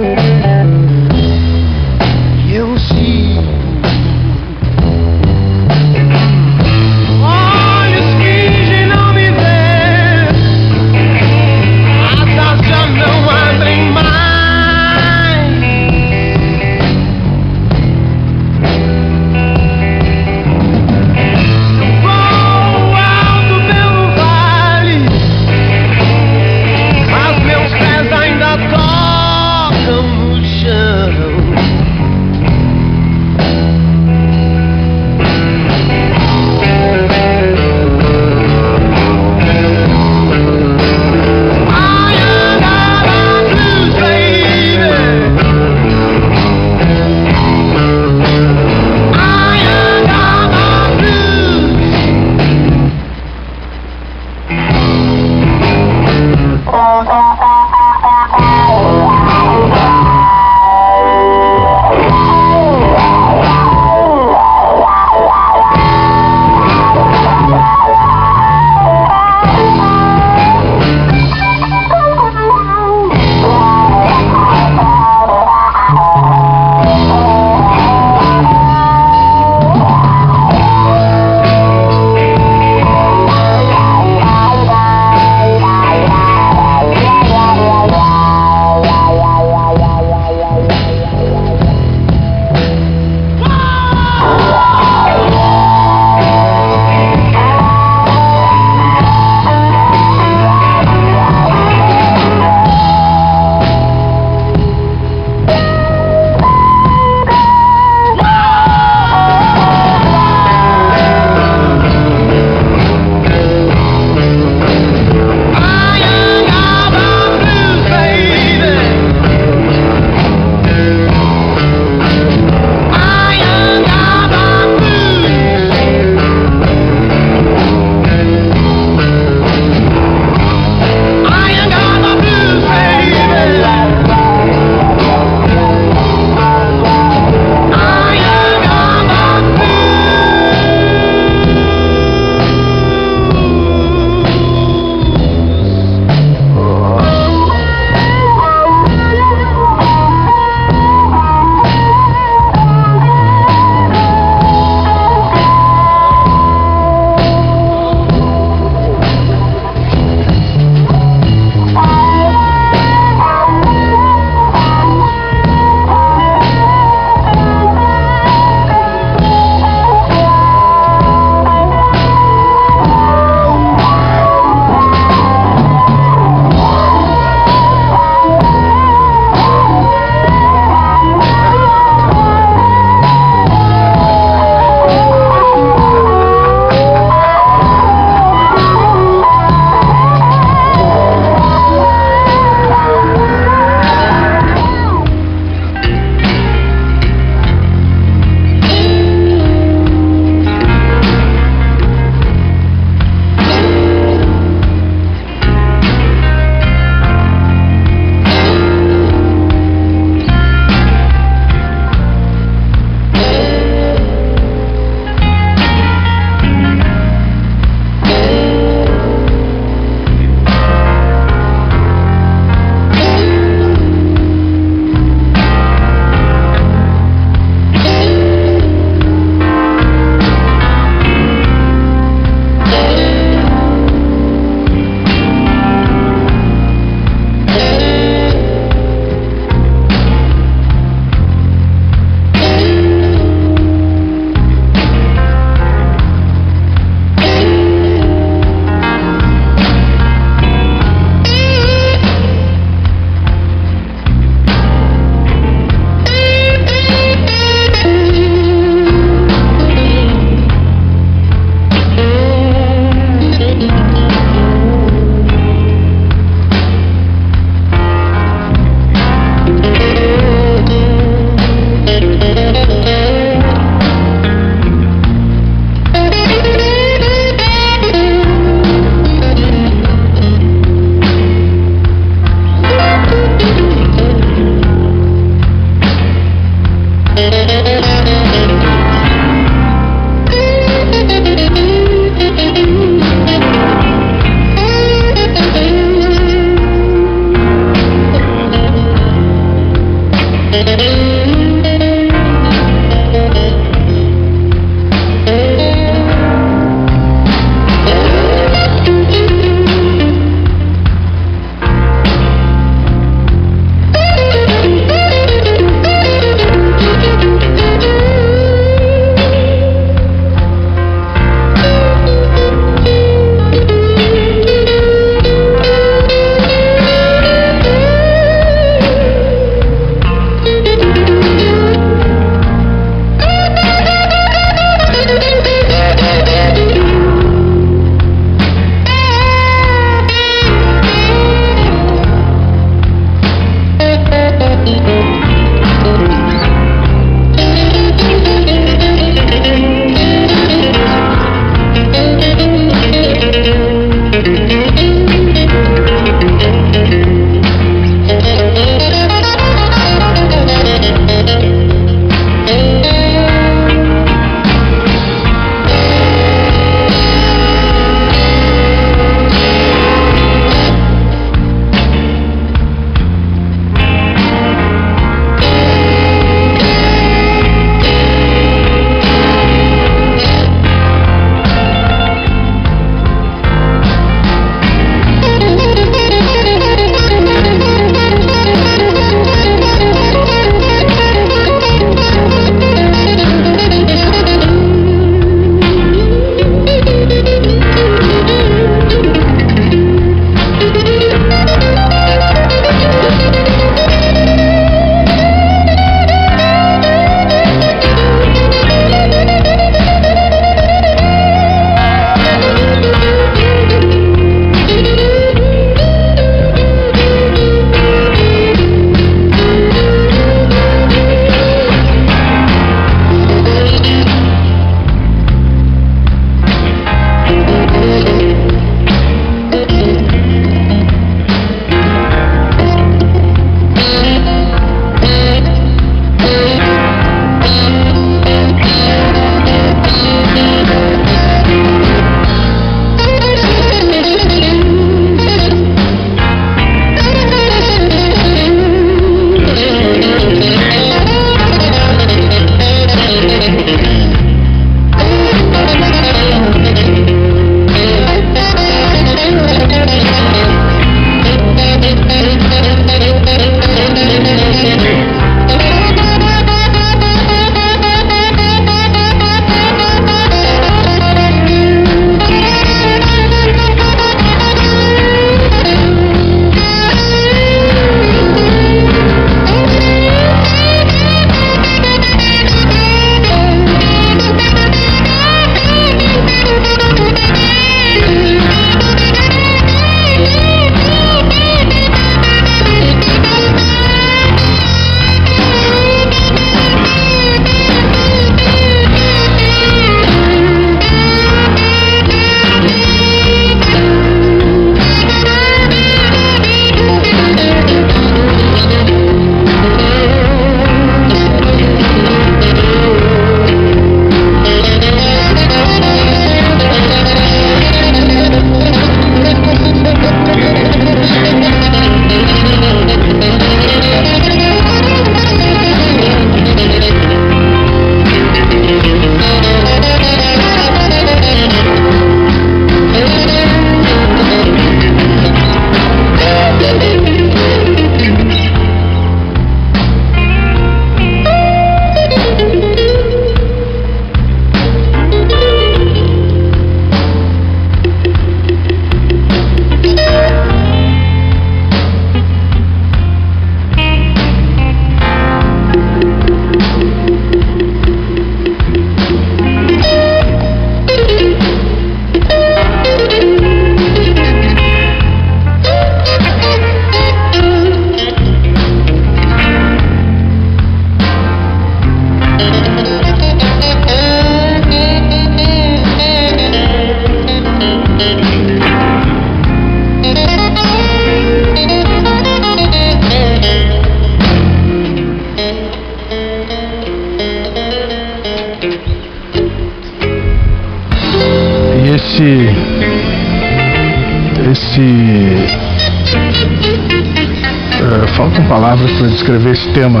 [598.60, 600.00] Palavras para descrever esse tema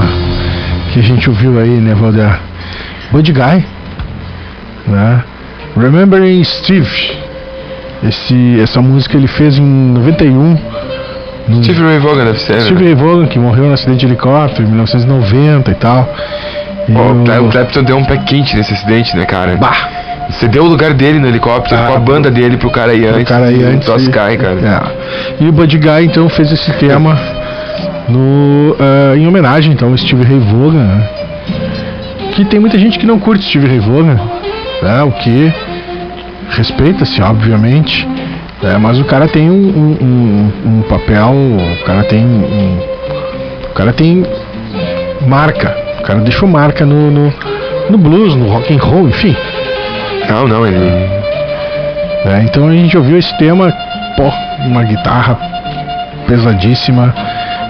[0.92, 2.38] que a gente ouviu aí, né, Valder?
[3.10, 3.64] Bud Guy,
[4.86, 5.22] né?
[5.76, 7.18] Remembering Steve.
[8.06, 10.58] Esse, essa música ele fez em 91.
[11.48, 12.60] no- Steve Ray Vaughan deve ser, né?
[12.60, 16.12] Steve Ray Vaughan, que morreu no acidente de helicóptero em 1990 e tal.
[16.88, 19.56] E o, o- Clapton deu um pé quente nesse acidente, né, cara?
[19.56, 19.88] Bah!
[20.30, 23.12] Você deu o lugar dele no helicóptero com a banda dele pro cara ir Ah,
[23.12, 23.28] O antes.
[23.28, 23.88] cara e antes.
[23.88, 24.58] O Toss e- cai, cara.
[25.40, 25.44] É.
[25.44, 27.18] E o Buddy Guy então fez esse tema
[28.10, 31.08] no, eh, em homenagem então ao Steve Ray Vaughan, né?
[32.34, 34.18] que tem muita gente que não curte Steve Ray Vaughan,
[34.82, 35.02] né?
[35.02, 35.52] o que
[36.50, 38.06] respeita-se obviamente,
[38.62, 38.76] né?
[38.78, 42.78] mas o cara tem um, um- um- um papel, o cara tem um,
[43.70, 44.24] o cara tem
[45.26, 47.32] marca, o cara deixou marca no, no,
[47.90, 49.34] no blues, no rock and roll, enfim.
[50.28, 50.76] Não, não, ele.
[52.24, 53.72] É, então a gente ouviu esse tema,
[54.16, 54.24] pô,
[54.66, 55.36] uma guitarra
[56.26, 57.12] pesadíssima.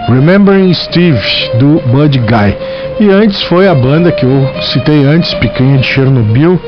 [0.09, 1.21] Remembering Steve,
[1.59, 2.57] do Bud Guy.
[3.01, 6.61] E antes foi a banda que eu citei antes, Picanha de Chernobyl.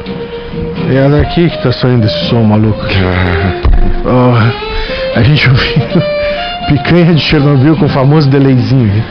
[0.90, 2.80] É daqui que tá saindo esse som maluco.
[4.04, 6.02] Oh, a gente ouviu
[6.68, 9.04] Picanha de Chernobyl com o famoso delayzinho.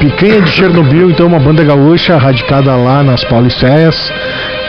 [0.00, 4.12] Picanha de Chernobyl, então, uma banda gaúcha radicada lá nas Pauliceias,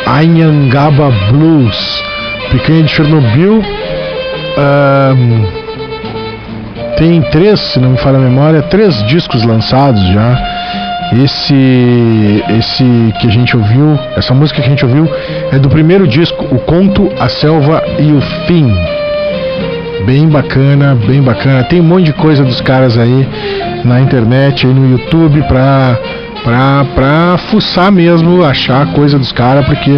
[0.06, 2.04] Anhangaba Blues.
[2.52, 3.64] Picanha de Chernobyl.
[4.58, 5.59] ahn,
[7.00, 10.38] tem três, se não me falha a memória, três discos lançados já.
[11.24, 15.10] Esse, esse que a gente ouviu, essa música que a gente ouviu
[15.52, 18.72] é do primeiro disco, O Conto, a Selva e o Fim.
[20.06, 21.64] Bem bacana, bem bacana.
[21.64, 23.28] Tem um monte de coisa dos caras aí
[23.86, 25.98] na internet, aí no YouTube pra,
[26.44, 29.92] pra, pra fuçar mesmo, achar coisa dos caras, porque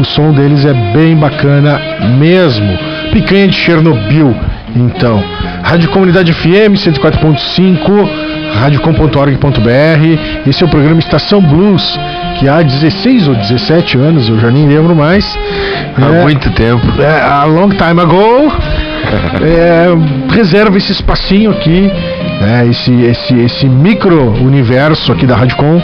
[0.00, 1.80] o som deles é bem bacana
[2.18, 2.76] mesmo.
[3.12, 4.34] Picanha de Chernobyl,
[4.74, 5.22] então.
[5.62, 8.08] Rádio Comunidade FM 104.5,
[8.60, 10.48] radiocom.org.br.
[10.48, 11.98] Esse é o programa Estação Blues,
[12.38, 15.38] que há 16 ou 17 anos, eu já nem lembro mais.
[15.96, 16.86] Há muito tempo.
[17.00, 18.52] É, a long time ago.
[19.42, 19.86] É,
[20.34, 21.90] reserva esse espacinho aqui,
[22.40, 25.82] né, esse, esse, esse micro universo aqui da Radicom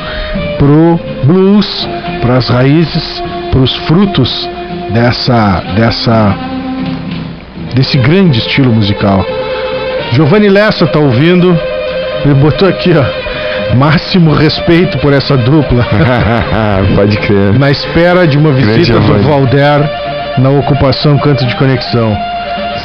[0.56, 1.86] pro blues,
[2.22, 4.48] para as raízes, para os frutos
[4.92, 6.36] dessa, dessa,
[7.78, 9.24] desse grande estilo musical.
[10.10, 11.56] Giovanni Lessa tá ouvindo,
[12.24, 15.86] ele botou aqui, ó, máximo respeito por essa dupla.
[16.96, 17.56] Pode crer.
[17.56, 19.22] Na espera de uma visita do.
[19.22, 19.88] Valder
[20.38, 22.16] na ocupação Canto de Conexão.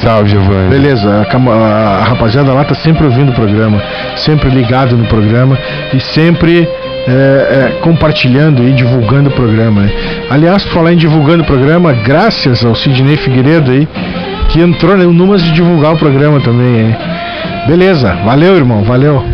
[0.02, 0.70] Salve, Giovanni.
[0.70, 3.82] Beleza, a, rapaziada lá tá sempre ouvindo o programa,
[4.18, 5.58] sempre ligado no programa
[5.94, 6.68] e sempre
[7.08, 9.82] é, é, compartilhando e divulgando o programa.
[9.82, 9.92] né?
[10.30, 13.88] Aliás, por falar em divulgando o programa, graças ao Sidney Figueiredo aí,
[14.54, 16.86] que entrou no número de divulgar o programa também.
[16.86, 16.96] hein?
[17.68, 19.26] Beleza, valeu irmão, valeu.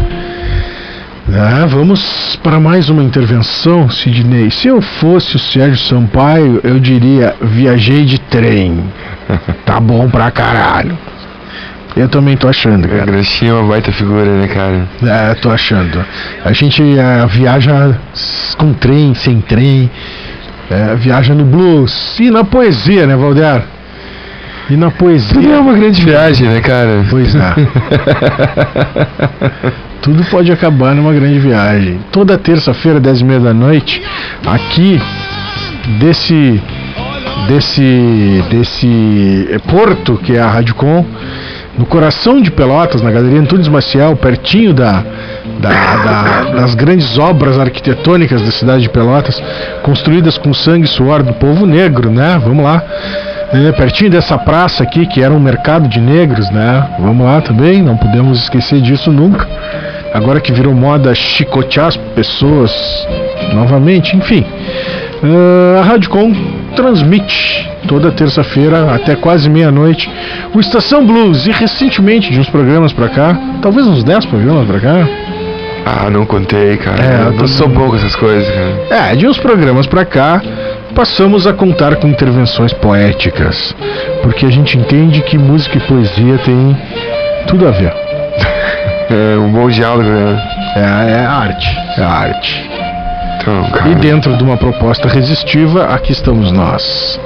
[1.31, 4.49] Ah, vamos para mais uma intervenção, Sidney.
[4.49, 8.83] Se eu fosse o Sérgio Sampaio, eu diria: viajei de trem.
[9.63, 10.97] Tá bom pra caralho.
[11.95, 13.05] Eu também tô achando, O cara.
[13.05, 14.87] Graxinha é uma baita figura, né, cara?
[15.03, 16.03] É, tô achando.
[16.43, 17.95] A gente eh, viaja
[18.57, 19.89] com trem, sem trem,
[20.71, 23.61] eh, viaja no blues e na poesia, né, Valder?
[24.69, 25.33] E na poesia.
[25.33, 27.03] Tudo é uma grande viagem, né, cara?
[27.09, 27.55] Pois é.
[30.01, 31.99] Tudo pode acabar numa grande viagem.
[32.11, 34.01] Toda terça-feira, 10 e meia da noite,
[34.45, 34.99] aqui
[35.99, 36.61] desse
[37.47, 41.05] desse desse porto que é a Rádio Com,
[41.77, 45.03] no coração de Pelotas, na Galeria Antunes Maciel, pertinho da,
[45.59, 45.69] da-
[46.03, 49.41] da- das grandes obras arquitetônicas da cidade de Pelotas,
[49.83, 52.39] construídas com sangue e suor do povo negro, né?
[52.43, 52.83] Vamos lá.
[53.51, 56.85] É, pertinho dessa praça aqui, que era um mercado de negros, né?
[56.99, 59.47] Vamos lá também, não podemos esquecer disso nunca.
[60.13, 62.71] Agora que virou moda chicotear as pessoas
[63.53, 64.45] novamente, enfim.
[65.23, 66.31] Ah, a Rádio Com
[66.75, 70.09] transmite toda terça-feira até quase meia-noite
[70.53, 74.79] o Estação Blues e recentemente de uns programas pra cá, talvez uns 10 programas pra
[74.79, 75.07] cá,
[75.85, 77.03] Ah, não contei, cara.
[77.03, 79.11] É, eu eu tô- não sou bom com essas coisas, cara.
[79.11, 80.39] É, de uns programas pra cá,
[80.99, 83.73] passamos a contar com intervenções poéticas,
[84.21, 86.77] porque a gente entende que música e poesia têm
[87.47, 87.93] tudo a ver.
[89.11, 90.39] É um bom diálogo, né?
[90.75, 92.69] É, é arte, é arte.
[93.41, 93.91] Então.
[93.91, 97.19] E dentro de uma proposta resistiva, aqui estamos nós.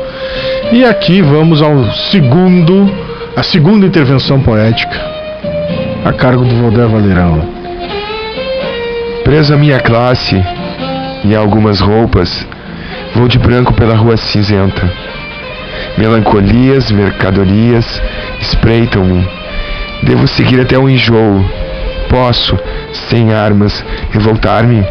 [0.71, 2.89] E aqui vamos ao segundo,
[3.35, 4.97] a segunda intervenção poética,
[6.05, 7.41] a cargo do Valder Valerão.
[9.25, 10.41] Preso à minha classe
[11.25, 12.47] e a algumas roupas,
[13.15, 14.91] vou de branco pela rua cinzenta.
[15.97, 18.01] Melancolias, mercadorias
[18.41, 19.27] espreitam-me.
[20.03, 21.45] Devo seguir até o enjoo.
[22.09, 22.57] Posso,
[23.09, 24.85] sem armas, revoltar-me?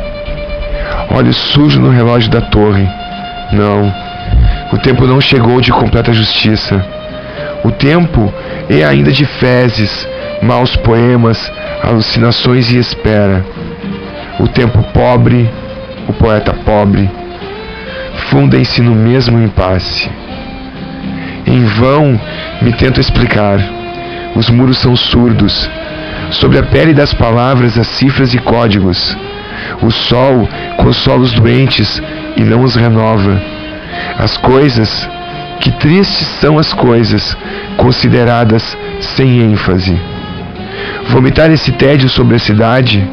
[1.10, 2.88] Olho sujo no relógio da torre.
[3.52, 3.92] Não.
[4.72, 6.84] O tempo não chegou de completa justiça.
[7.64, 8.32] O tempo
[8.68, 10.08] é ainda de fezes,
[10.42, 11.52] maus poemas,
[11.82, 13.44] alucinações e espera.
[14.40, 15.48] O tempo pobre,
[16.08, 17.08] o poeta pobre,
[18.30, 20.10] fundem-se no mesmo impasse.
[21.46, 22.20] Em vão
[22.60, 23.58] me tento explicar.
[24.34, 25.68] Os muros são surdos.
[26.30, 29.16] Sobre a pele das palavras as cifras e códigos.
[29.82, 30.48] O sol
[30.78, 32.02] consola os doentes
[32.36, 33.40] e não os renova.
[34.18, 35.08] As coisas,
[35.60, 37.36] que tristes são as coisas,
[37.76, 39.98] consideradas sem ênfase.
[41.08, 43.06] Vomitar esse tédio sobre a cidade,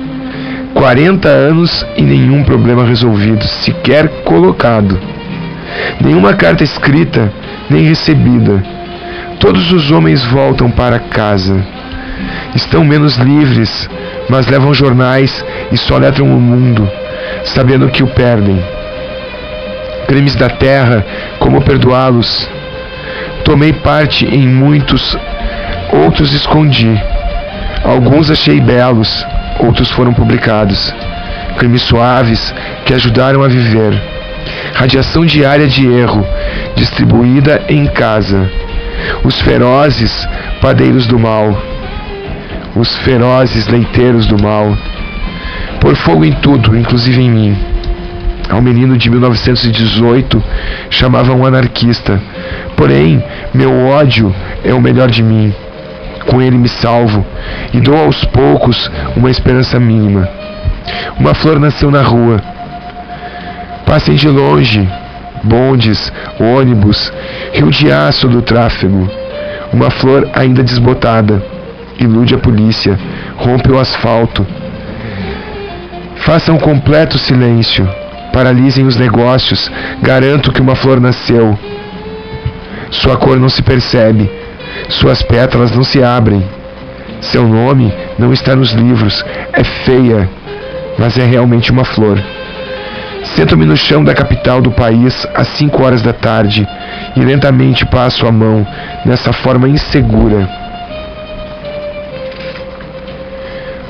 [0.73, 4.99] 40 anos e nenhum problema resolvido, sequer colocado.
[6.01, 7.31] Nenhuma carta escrita,
[7.69, 8.63] nem recebida.
[9.39, 11.65] Todos os homens voltam para casa.
[12.55, 13.89] Estão menos livres,
[14.29, 16.89] mas levam jornais e soletram o mundo,
[17.45, 18.61] sabendo que o perdem.
[20.07, 21.05] Crimes da terra,
[21.39, 22.49] como perdoá-los?
[23.43, 25.17] Tomei parte em muitos,
[25.91, 26.99] outros escondi.
[27.83, 29.25] Alguns achei belos,
[29.59, 30.93] outros foram publicados.
[31.57, 32.53] Crimes suaves
[32.85, 33.93] que ajudaram a viver.
[34.73, 36.25] Radiação diária de erro,
[36.75, 38.49] distribuída em casa.
[39.23, 40.27] Os ferozes
[40.61, 41.55] padeiros do mal.
[42.75, 44.75] Os ferozes leiteiros do mal.
[45.79, 47.57] Por fogo em tudo, inclusive em mim.
[48.49, 50.43] Ao menino de 1918
[50.89, 52.19] chamavam anarquista.
[52.75, 54.33] Porém, meu ódio
[54.63, 55.53] é o melhor de mim.
[56.29, 57.25] Com ele me salvo
[57.73, 60.29] e dou aos poucos uma esperança mínima.
[61.19, 62.41] Uma flor nasceu na rua.
[63.85, 64.87] Passem de longe,
[65.43, 67.11] bondes, ônibus,
[67.53, 69.09] rio de aço do tráfego.
[69.73, 71.43] Uma flor ainda desbotada.
[71.99, 72.97] Ilude a polícia,
[73.35, 74.45] rompe o asfalto.
[76.17, 77.89] Façam completo silêncio.
[78.31, 79.71] Paralisem os negócios.
[80.01, 81.57] Garanto que uma flor nasceu.
[82.91, 84.38] Sua cor não se percebe.
[84.87, 86.43] Suas pétalas não se abrem.
[87.21, 89.23] Seu nome não está nos livros.
[89.53, 90.29] É feia,
[90.97, 92.17] mas é realmente uma flor.
[93.35, 96.67] Sento-me no chão da capital do país às 5 horas da tarde
[97.15, 98.65] e lentamente passo a mão
[99.05, 100.47] nessa forma insegura.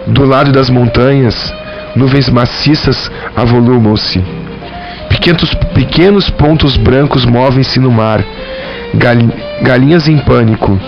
[0.08, 1.54] Do lado das montanhas,
[1.96, 4.24] nuvens maciças avolumam-se.
[5.08, 8.24] Pequenos, pequenos pontos brancos movem-se no mar.
[8.96, 9.18] Gal-
[9.62, 10.80] galinhas em pânico.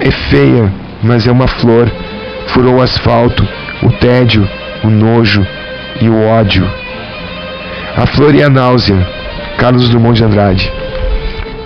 [0.00, 0.72] É feia,
[1.02, 1.90] mas é uma flor.
[2.48, 3.46] Furou o asfalto,
[3.82, 4.46] o tédio,
[4.84, 5.46] o nojo
[6.00, 6.68] e o ódio.
[7.96, 8.96] A flor e a náusea.
[9.58, 10.72] Carlos Drummond de Andrade.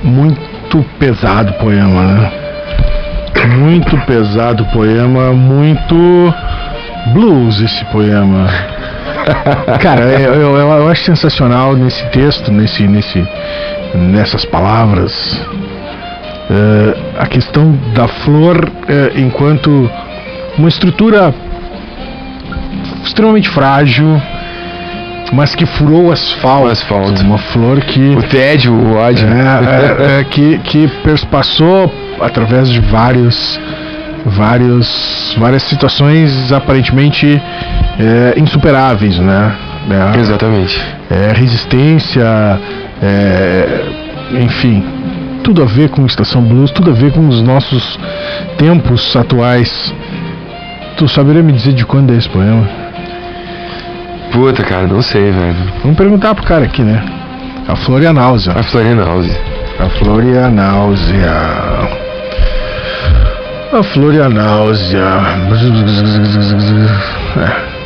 [0.02, 2.32] Muito pesado poema, né?
[3.58, 6.34] Muito pesado poema, muito
[7.12, 8.48] blues esse poema.
[9.80, 13.26] Cara, eu, eu, eu acho sensacional nesse texto, nesse, nesse,
[13.94, 15.40] nessas palavras,
[16.50, 19.90] eh, a questão da flor eh, enquanto
[20.56, 21.34] uma estrutura
[23.04, 24.20] extremamente frágil,
[25.32, 26.68] mas que furou o asfalto.
[27.22, 28.14] Uma flor que.
[28.14, 29.26] O tédio, o ódio.
[29.28, 33.60] É, é, é, que, que perspassou através de vários.
[34.26, 37.40] Vários, várias situações aparentemente
[37.98, 39.54] é, insuperáveis, né?
[39.88, 40.84] É, Exatamente.
[41.08, 42.24] É, resistência,
[43.00, 43.84] é,
[44.40, 44.84] enfim,
[45.44, 47.98] tudo a ver com Estação Blues, tudo a ver com os nossos
[48.58, 49.94] tempos atuais.
[50.96, 52.68] Tu saberia me dizer de quando é esse poema?
[54.32, 55.54] Puta, cara, não sei, velho.
[55.82, 57.00] Vamos perguntar pro cara aqui, né?
[57.68, 58.54] A flor e a náusea.
[58.56, 58.84] A flor
[64.24, 65.00] a náusea.
[67.36, 67.76] É.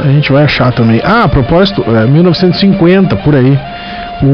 [0.00, 1.00] A gente vai achar também.
[1.04, 3.58] Ah, a propósito, é 1950, por aí.
[4.22, 4.26] O,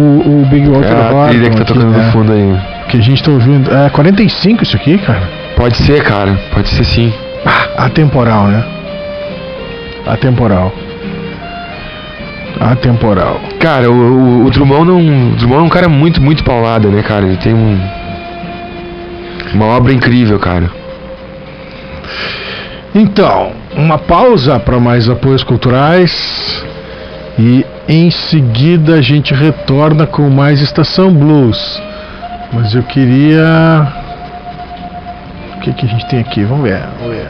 [0.42, 2.04] o Big Walter É a Horton trilha que tá aqui, tocando né?
[2.06, 2.58] no fundo aí.
[2.88, 3.74] Que a gente tá ouvindo.
[3.74, 5.28] É 45 isso aqui, cara?
[5.56, 6.38] Pode ser, cara.
[6.52, 7.12] Pode ser sim.
[7.44, 8.64] Ah, atemporal, né?
[10.06, 10.72] Atemporal.
[12.60, 13.40] Atemporal.
[13.58, 14.98] Cara, o, o, o Drummond não.
[14.98, 17.26] O Drummond é um cara muito, muito paulada, né, cara?
[17.26, 17.78] Ele tem um.
[19.54, 20.70] Uma obra incrível, cara.
[22.94, 26.64] Então, uma pausa para mais apoios culturais
[27.38, 31.80] e em seguida a gente retorna com mais Estação Blues.
[32.52, 33.86] Mas eu queria.
[35.56, 36.42] O que, que a gente tem aqui?
[36.42, 37.28] Vamos ver, vamos ver.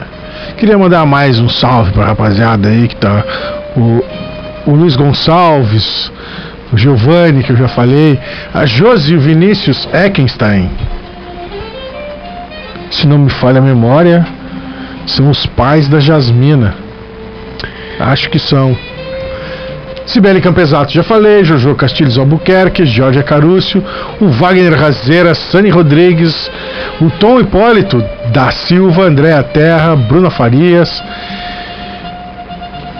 [0.57, 3.23] Queria mandar mais um salve pra rapaziada aí que tá.
[3.75, 4.03] O,
[4.71, 6.11] o Luiz Gonçalves,
[6.73, 8.19] o Giovanni, que eu já falei,
[8.53, 10.69] a Josi e o Vinícius Eckenstein.
[12.91, 14.27] Se não me falha a memória,
[15.07, 16.75] são os pais da Jasmina.
[17.99, 18.77] Acho que são.
[20.05, 23.83] Sibeli Campesato, já falei, Jojo Castilhos Albuquerque, Jorge Carúcio,
[24.19, 26.51] o Wagner Razeira, Sani Rodrigues,
[26.99, 31.01] o Tom Hipólito da Silva, Andréa Terra, Bruna Farias,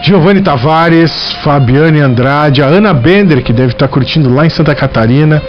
[0.02, 5.42] Giovanni Tavares, Fabiane Andrade, a Ana Bender, que deve estar curtindo lá em Santa Catarina.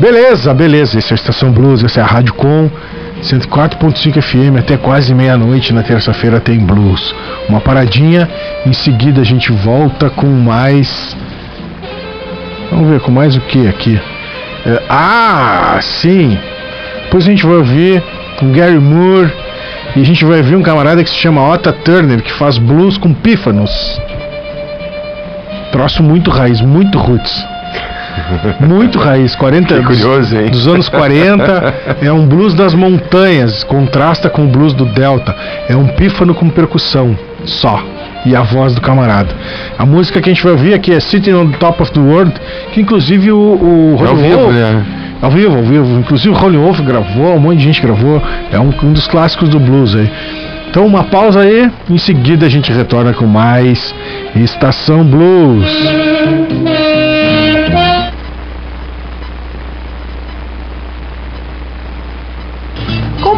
[0.00, 2.70] Beleza, beleza, esse é a Estação Blues, essa é a Rádio Com.
[3.24, 7.14] 104.5 FM até quase meia-noite na terça-feira tem blues.
[7.48, 8.28] Uma paradinha,
[8.66, 11.16] em seguida a gente volta com mais.
[12.70, 13.98] Vamos ver com mais o que aqui?
[14.66, 16.38] É, ah, sim!
[17.04, 18.02] Depois a gente vai ouvir
[18.42, 19.32] um Gary Moore
[19.96, 22.98] e a gente vai ver um camarada que se chama Otta Turner que faz blues
[22.98, 24.00] com pífanos.
[25.72, 27.53] Troço muito raiz, muito roots.
[28.60, 30.50] Muito raiz, 40 Que curioso, hein?
[30.50, 31.74] dos anos 40.
[32.02, 35.34] É um blues das montanhas, contrasta com o blues do Delta.
[35.68, 37.82] É um pífano com percussão, só.
[38.26, 39.34] E a voz do camarada.
[39.78, 42.00] A música que a gente vai ouvir aqui é Sitting on the Top of the
[42.00, 42.32] World,
[42.72, 44.84] que inclusive o, o Rolling Wolf- né?
[45.20, 45.98] Ao vivo, ao vivo.
[46.00, 48.22] Inclusive o Rolling Wolf gravou, um monte de gente gravou.
[48.52, 50.10] É um, um dos clássicos do blues aí.
[50.70, 53.94] Então uma pausa aí, em seguida a gente retorna com mais
[54.34, 55.68] Estação Blues.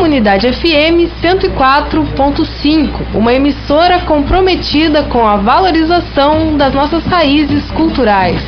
[0.06, 8.40] Comunidade FM 104.5, uma emissora comprometida com a valorização das nossas raízes culturais.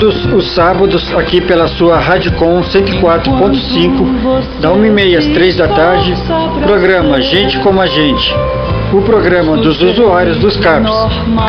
[0.00, 6.16] Todos os sábados, aqui pela sua Radicom 104.5, da 1h30 às 3 da tarde,
[6.62, 8.34] programa Gente como a Gente.
[8.94, 10.90] O programa dos usuários dos CAPs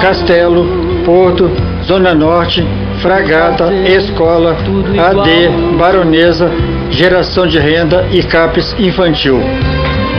[0.02, 0.66] Castelo,
[1.06, 1.50] Porto,
[1.86, 2.68] Zona Norte,
[3.02, 4.58] Fragata, Escola,
[5.00, 6.52] AD, Baronesa,
[6.90, 9.40] Geração de Renda e CAPES Infantil.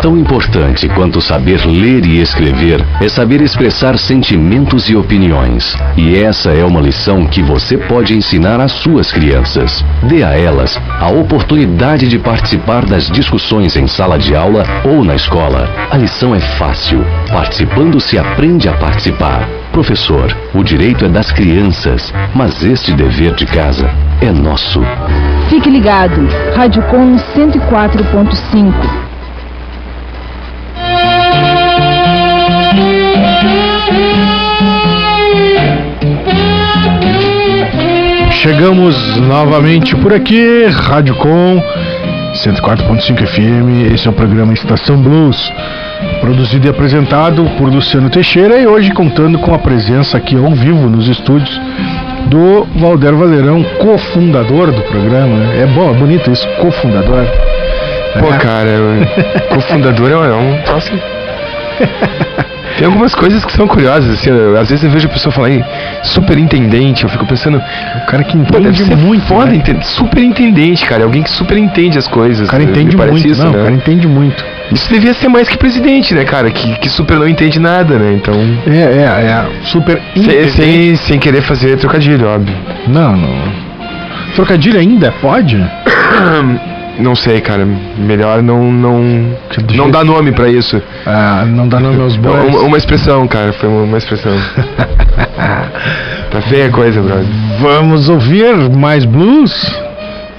[0.02, 5.76] Tão importante quanto saber ler e escrever é saber expressar sentimentos e opiniões.
[5.96, 9.84] E essa é uma lição que você pode ensinar às suas crianças.
[10.04, 15.16] Dê a elas a oportunidade de participar das discussões em sala de aula ou na
[15.16, 15.70] escola.
[15.90, 17.06] A lição é fácil.
[17.30, 19.65] Participando se aprende a participar.
[19.76, 24.82] Professor, o direito é das crianças, mas este dever de casa é nosso.
[25.50, 26.26] Fique ligado.
[26.56, 28.74] Rádio Com 104.5.
[38.32, 41.62] Chegamos novamente por aqui, Rádio Com
[42.46, 43.94] 104.5 FM.
[43.94, 45.52] Esse é o programa Estação Blues,
[46.22, 50.90] produzido e apresentado por Luciano Teixeira e hoje contando com a presença aqui ao vivo
[50.90, 51.60] nos estúdios
[52.28, 55.36] do Valder Valerão, cofundador do programa.
[55.38, 55.62] né?
[55.64, 57.26] É bom, é bonito isso, cofundador.
[58.20, 58.38] Pô, É.
[58.38, 58.70] cara,
[59.54, 60.92] cofundador é um- é um troço.
[62.78, 65.50] Tem algumas coisas que são curiosas, assim, eu- às vezes eu vejo a pessoa falar
[65.50, 65.64] em
[66.04, 69.56] superintendente, eu fico pensando, o cara que Pô, deve entende ser muito, foda, né?
[69.58, 72.48] ente- superintendente, cara, alguém que super entende as coisas.
[72.48, 73.60] O cara me entende muito, isso, não, né?
[73.60, 74.44] o cara entende muito.
[74.72, 78.14] Isso devia ser mais que presidente, né, cara, que, que super não entende nada, né,
[78.14, 78.34] então...
[78.68, 82.56] É, é, é, super Sem, sem, sem querer fazer trocadilho, óbvio.
[82.88, 83.36] Não, não.
[84.36, 85.12] Trocadilho ainda?
[85.22, 85.56] Pode?
[87.00, 87.66] Não sei, cara.
[87.98, 89.36] Melhor não não
[89.74, 90.82] não dar nome pra isso.
[91.06, 92.46] Ah, não dá nome aos bois.
[92.46, 93.54] Uma, uma expressão, cara.
[93.54, 94.32] Foi uma, expressão.
[96.32, 97.26] tá feia a coisa, brother.
[97.60, 99.54] Vamos ouvir mais blues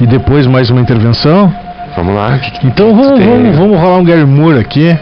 [0.00, 1.52] e depois mais uma intervenção.
[1.96, 2.38] Vamos lá.
[2.62, 4.96] Então vamos, vamos, vamos rolar um Gary Moore aqui.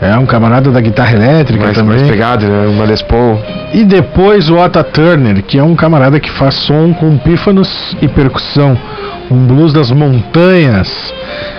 [0.00, 1.98] É um camarada da guitarra elétrica Mais, também.
[1.98, 2.66] mais pegado, né?
[2.68, 3.40] Uma Les Paul.
[3.74, 8.06] E depois o Otta Turner, que é um camarada que faz som com pífanos e
[8.06, 8.78] percussão.
[9.30, 10.88] Um blues das montanhas,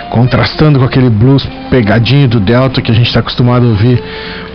[0.10, 4.02] contrastando com aquele blues pegadinho do Delta que a gente está acostumado a ouvir.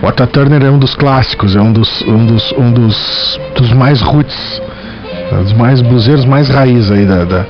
[0.02, 3.72] O Otta Turner é um dos clássicos, é um dos, um dos, um dos, dos
[3.72, 4.62] mais roots,
[5.42, 7.44] dos mais bluseiros mais raiz aí da, da-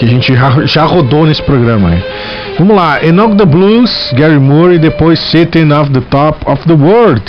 [0.00, 1.90] que a gente já, já rodou nesse programa.
[1.90, 2.02] Aí.
[2.58, 6.72] Vamos lá, Enoch the Blues, Gary Moore e depois Sitting off the Top of the
[6.72, 7.22] World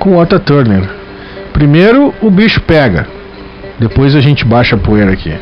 [0.00, 0.82] com Otta Turner.
[1.52, 3.06] Primeiro o bicho pega,
[3.78, 5.32] depois a gente baixa a poeira aqui.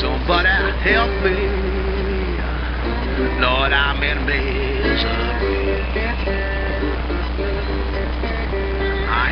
[0.00, 0.44] Somebody
[0.84, 1.34] help me.
[3.40, 5.39] Lord, I'm in misery.
[5.92, 5.96] I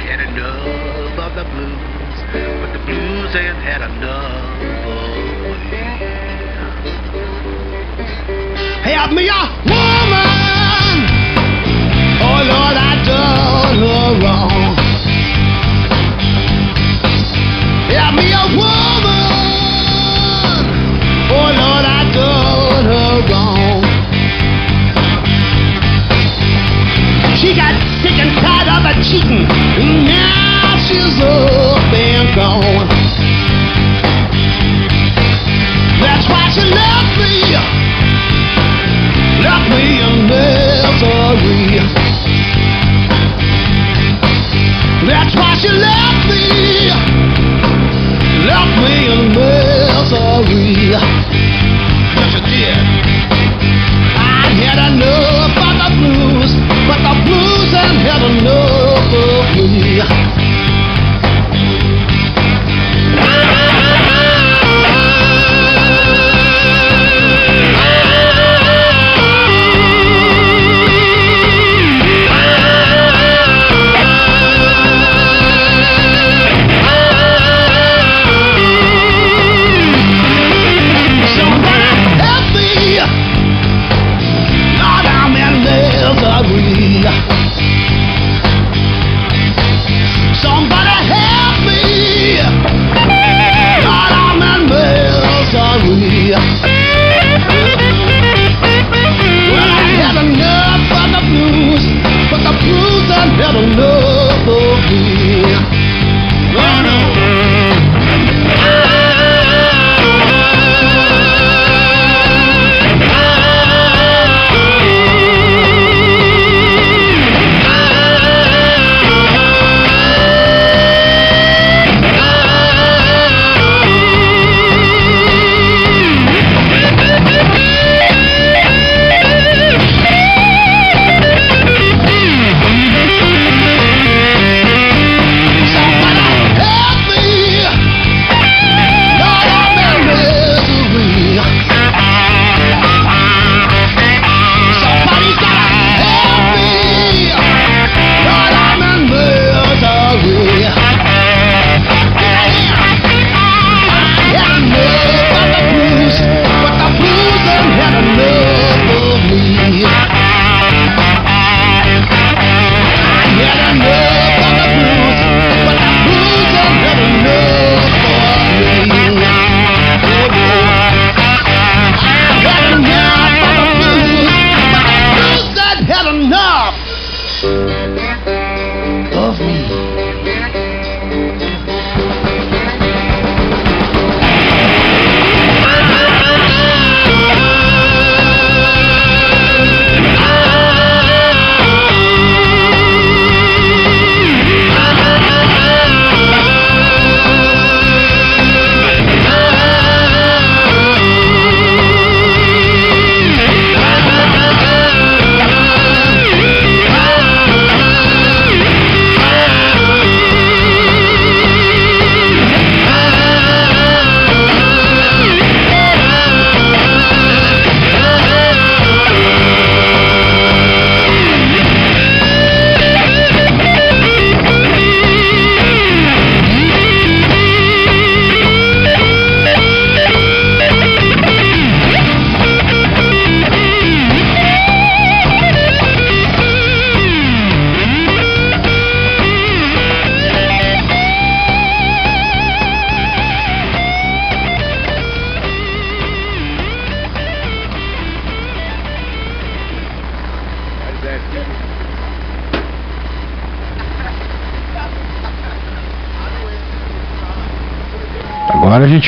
[0.02, 4.58] had enough of the blues, but the blues ain't had enough.
[8.82, 11.06] Help me, a woman.
[12.26, 14.74] Oh Lord, I done her wrong.
[17.86, 19.30] Help me, a woman.
[21.30, 23.77] Oh Lord, I done her wrong.
[27.58, 29.42] Got sick and tired of the cheating.
[30.06, 32.88] Now she's up and gone.
[35.98, 37.98] That's why she left me
[39.42, 41.78] left me in misery.
[45.08, 46.90] That's why she left me,
[48.46, 50.92] left me in misery.
[52.14, 52.82] Yes, she did.
[54.16, 55.57] I had enough
[57.98, 60.47] had enough of me.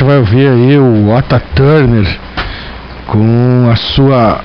[0.00, 2.06] Gente vai ouvir aí o Otta Turner
[3.06, 4.40] com a sua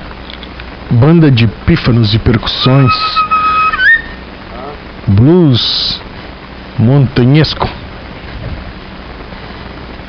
[0.92, 2.94] banda de pífanos e percussões
[5.08, 6.02] blues
[6.78, 7.70] montanhesco.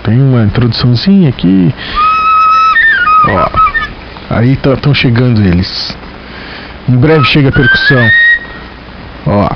[0.03, 1.73] Tem uma introduçãozinha aqui.
[3.29, 3.49] Ó.
[4.31, 5.97] Aí estão chegando eles.
[6.89, 8.11] Em breve chega a percussão.
[9.27, 9.49] Ó.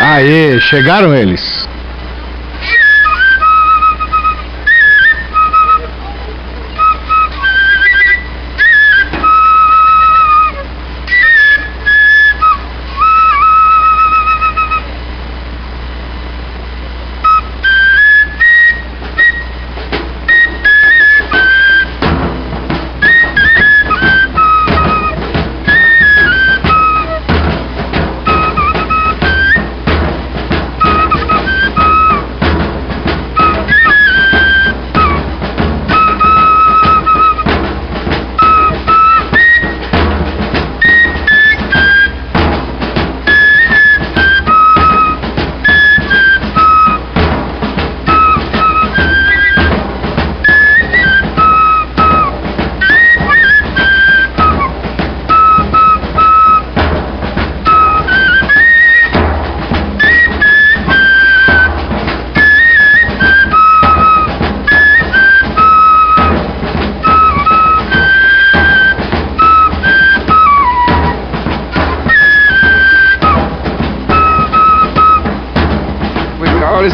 [0.00, 1.57] Aê, chegaram eles.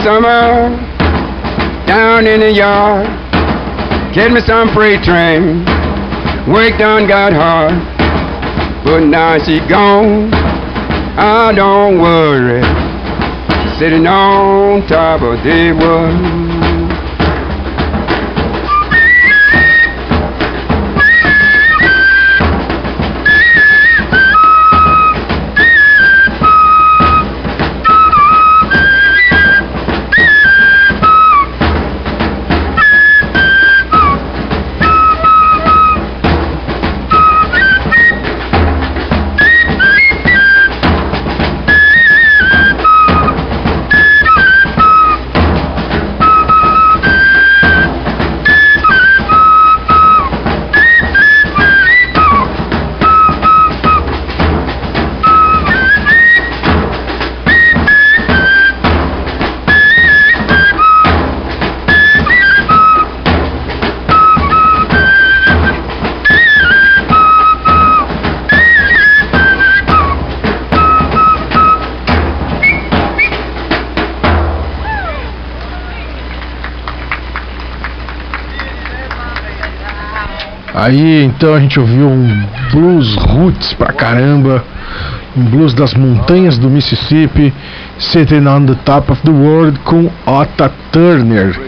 [0.04, 0.68] Summer
[1.86, 3.06] down in the yard.
[4.14, 5.64] Get me some freight train.
[6.46, 7.72] Work done got hard,
[8.84, 10.28] but now she gone.
[11.16, 12.60] I don't worry.
[13.78, 16.43] Sitting on top of the wood.
[80.84, 84.62] Aí então a gente ouviu um blues roots pra caramba,
[85.34, 87.54] um blues das montanhas do Mississippi,
[87.98, 91.58] Sitting on the Top of the World com Otta Turner.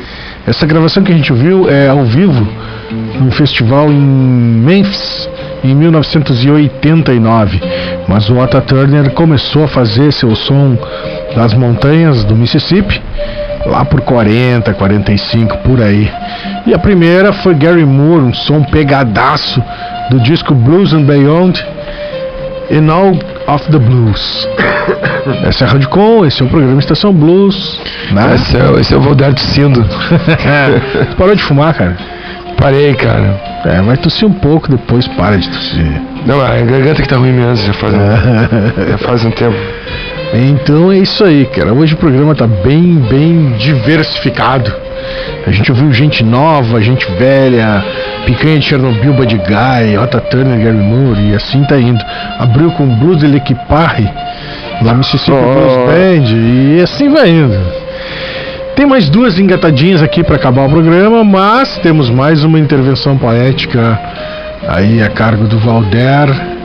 [0.46, 2.46] Essa gravação que a gente ouviu é ao vivo
[3.18, 5.30] num festival em Memphis
[5.64, 7.62] em 1989.
[8.06, 10.76] Mas o Otta Turner começou a fazer seu som
[11.34, 13.00] das montanhas do Mississippi
[13.66, 16.10] lá por 40, 45 por aí.
[16.66, 19.62] E a primeira foi Gary Moore, um som pegadaço
[20.10, 21.64] do disco Blues and Beyond
[22.70, 24.48] In All of the Blues.
[25.46, 27.80] Essa é a Rádio Com, esse é o programa Estação Blues.
[28.12, 28.34] Né?
[28.36, 29.84] Esse é, esse é o Valdardo Cindo.
[29.84, 31.96] tu parou de fumar, cara?
[32.56, 33.40] Parei, cara.
[33.64, 36.00] É, vai tossir um pouco, depois para de tossir.
[36.24, 37.98] Não, a garganta que tá ruim mesmo, já faz um,
[38.90, 39.56] já faz um tempo.
[40.34, 41.72] Então é isso aí, cara.
[41.72, 44.72] Hoje o programa tá bem, bem diversificado.
[45.46, 47.84] A gente ouviu gente nova, gente velha,
[48.24, 52.04] Picanha de Chernobyl, Buddy Guy, Otta Turner, Gary Moore e assim tá indo.
[52.38, 54.10] Abriu com Blues de l'Equipare,
[54.82, 55.54] lá Mississippi Oh.
[55.54, 57.56] Blues Band e assim vai indo.
[58.74, 63.98] Tem mais duas engatadinhas aqui para acabar o programa, mas temos mais uma intervenção poética
[64.68, 66.55] aí a cargo do Valder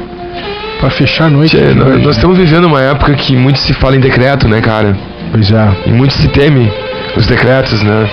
[0.81, 1.55] para fechar a noite.
[1.55, 2.05] Tchê, nós, hoje.
[2.05, 4.97] nós estamos vivendo uma época que muito se fala em decreto, né, cara?
[5.31, 5.69] Pois é.
[5.85, 6.69] E muito se teme
[7.15, 8.09] os decretos, né?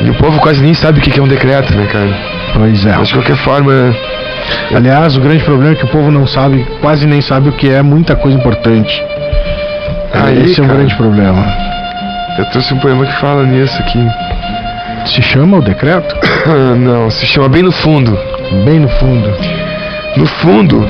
[0.00, 2.10] E o povo quase nem sabe o que que é um decreto, né, cara?
[2.54, 2.96] Pois é.
[2.96, 3.94] Mas de qualquer forma,
[4.74, 7.70] Aliás, o grande problema é que o povo não sabe, quase nem sabe o que
[7.70, 9.02] é muita coisa importante.
[10.12, 10.78] Aí, Esse é um cara.
[10.78, 11.46] grande problema.
[12.38, 13.98] eu trouxe um poema que fala nisso aqui.
[15.06, 16.14] Se chama o decreto?
[16.78, 18.18] Não, se chama Bem no Fundo.
[18.64, 19.30] Bem no fundo.
[20.16, 20.86] No fundo,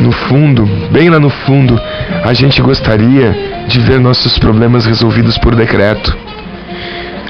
[0.00, 1.80] no fundo, bem lá no fundo,
[2.24, 6.16] a gente gostaria de ver nossos problemas resolvidos por decreto.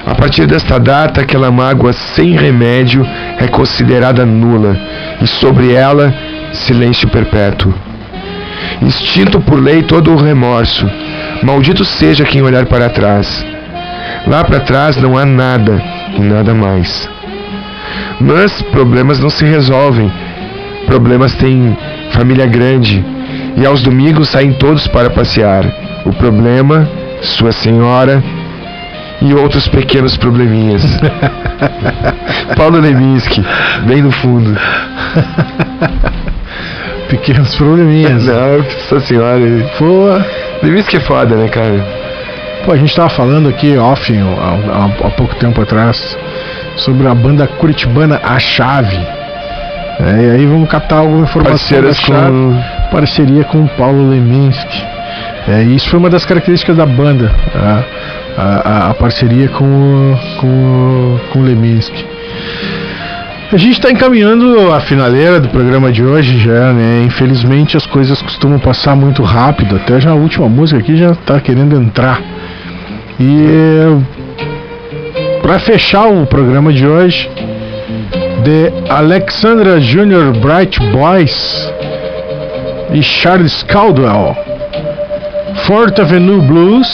[0.07, 3.07] A partir desta data, aquela mágoa sem remédio
[3.39, 4.79] é considerada nula
[5.21, 6.15] e sobre ela,
[6.53, 7.75] silêncio perpétuo.
[8.83, 10.89] Extinto por lei todo o remorso.
[11.43, 13.45] Maldito seja quem olhar para trás.
[14.27, 15.83] Lá para trás não há nada,
[16.17, 17.09] e nada mais.
[18.21, 20.11] Mas problemas não se resolvem.
[20.89, 21.77] Problemas têm
[22.13, 23.05] família grande
[23.57, 25.65] e aos domingos saem todos para passear.
[26.07, 26.89] O problema,
[27.21, 28.23] sua senhora
[29.21, 30.83] e outros pequenos probleminhas.
[32.57, 33.45] Paulo Leminski,
[33.87, 34.57] bem no fundo.
[37.09, 38.25] Pequenos probleminhas.
[38.27, 39.41] Não, nossa senhora.
[39.79, 40.09] Pô.
[40.63, 41.85] Leminski é foda, né, cara?
[42.65, 46.17] Pô, a gente tava falando aqui off há, há- há pouco tempo atrás
[46.77, 48.99] sobre a banda curitibana A Chave.
[50.01, 52.31] É, e aí vamos captar alguma informação da Chave.
[52.31, 52.63] com-
[52.93, 54.83] parceria com o Paulo Leminski.
[55.49, 57.83] É, isso foi uma das características da banda, a,
[58.41, 62.05] a- a- parceria com o, com, com o Leminski.
[63.51, 67.03] A gente está encaminhando a finaleira do programa de hoje já, né?
[67.07, 71.41] Infelizmente as coisas costumam passar muito rápido, até já a última música aqui já está
[71.41, 72.21] querendo entrar.
[73.19, 73.47] E
[75.43, 77.29] para fechar o programa de hoje,
[78.45, 81.73] The Alexandra Junior Bright Boys
[82.93, 84.37] e Charles Caldwell,
[85.67, 86.89] Fourth Avenue Blues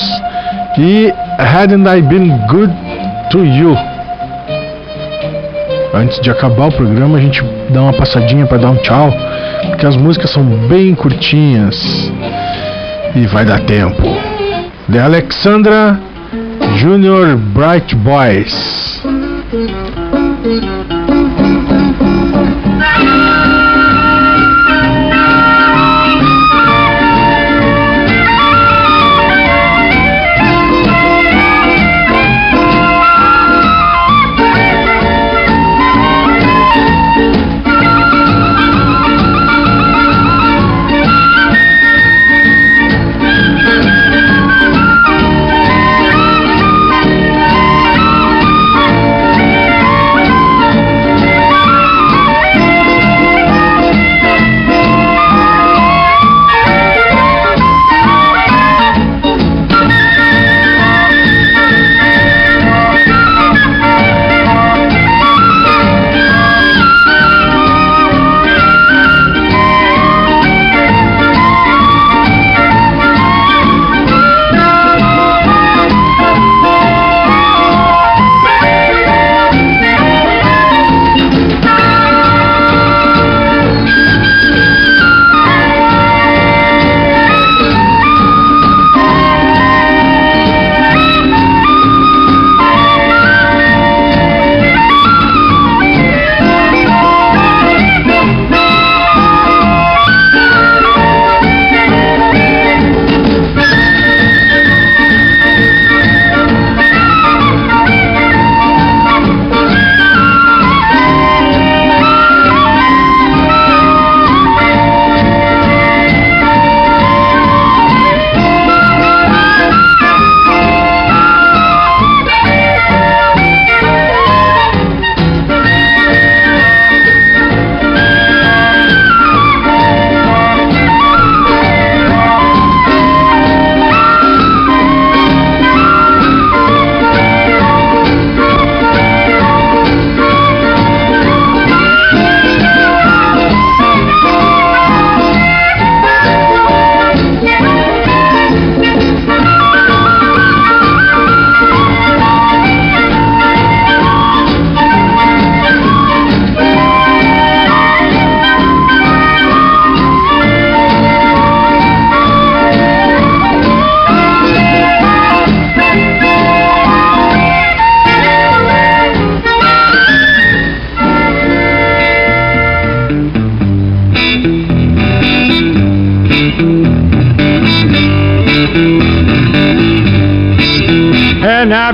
[0.79, 2.73] e Hadn't I Been Good
[3.31, 3.77] to You.
[5.93, 9.12] Antes de acabar o programa, a gente dá uma passadinha para dar um tchau,
[9.69, 12.11] porque as músicas são bem curtinhas
[13.15, 14.03] e vai dar tempo.
[14.91, 16.01] The Alexandra
[16.77, 19.03] Junior Bright Boys.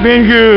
[0.02, 0.49] Been good.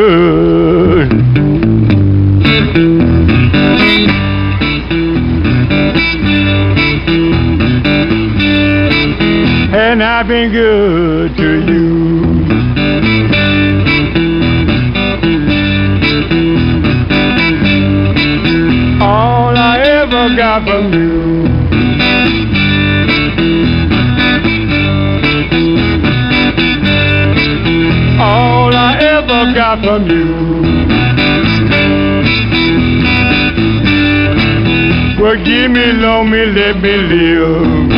[35.43, 37.93] give me, love me, let me live.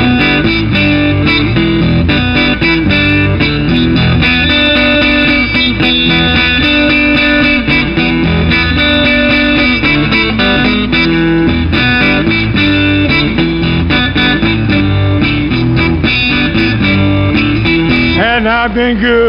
[18.66, 19.25] I've been good.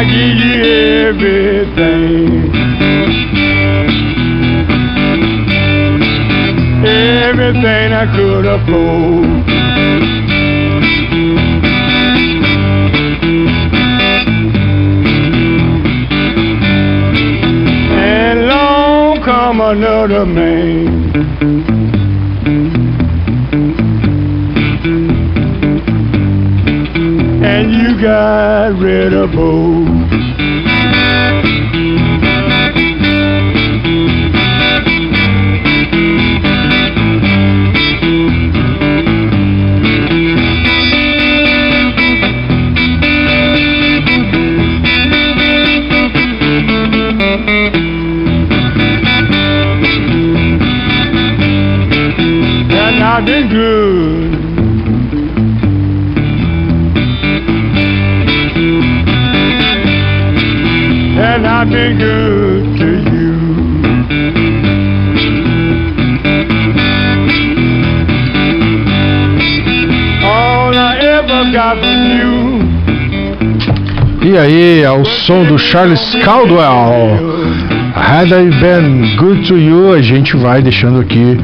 [0.00, 0.62] I give you
[1.08, 2.54] everything,
[6.86, 9.26] everything I could afford.
[17.98, 20.98] And long come another man.
[27.58, 29.87] and you got rid of both.
[53.28, 54.38] Good.
[61.20, 63.34] and I've been good to you.
[70.24, 72.38] All I ever got from you
[74.20, 77.18] E aí, ao som do Charles Caldwell,
[77.94, 81.38] Had I Been Good to You, a gente vai deixando aqui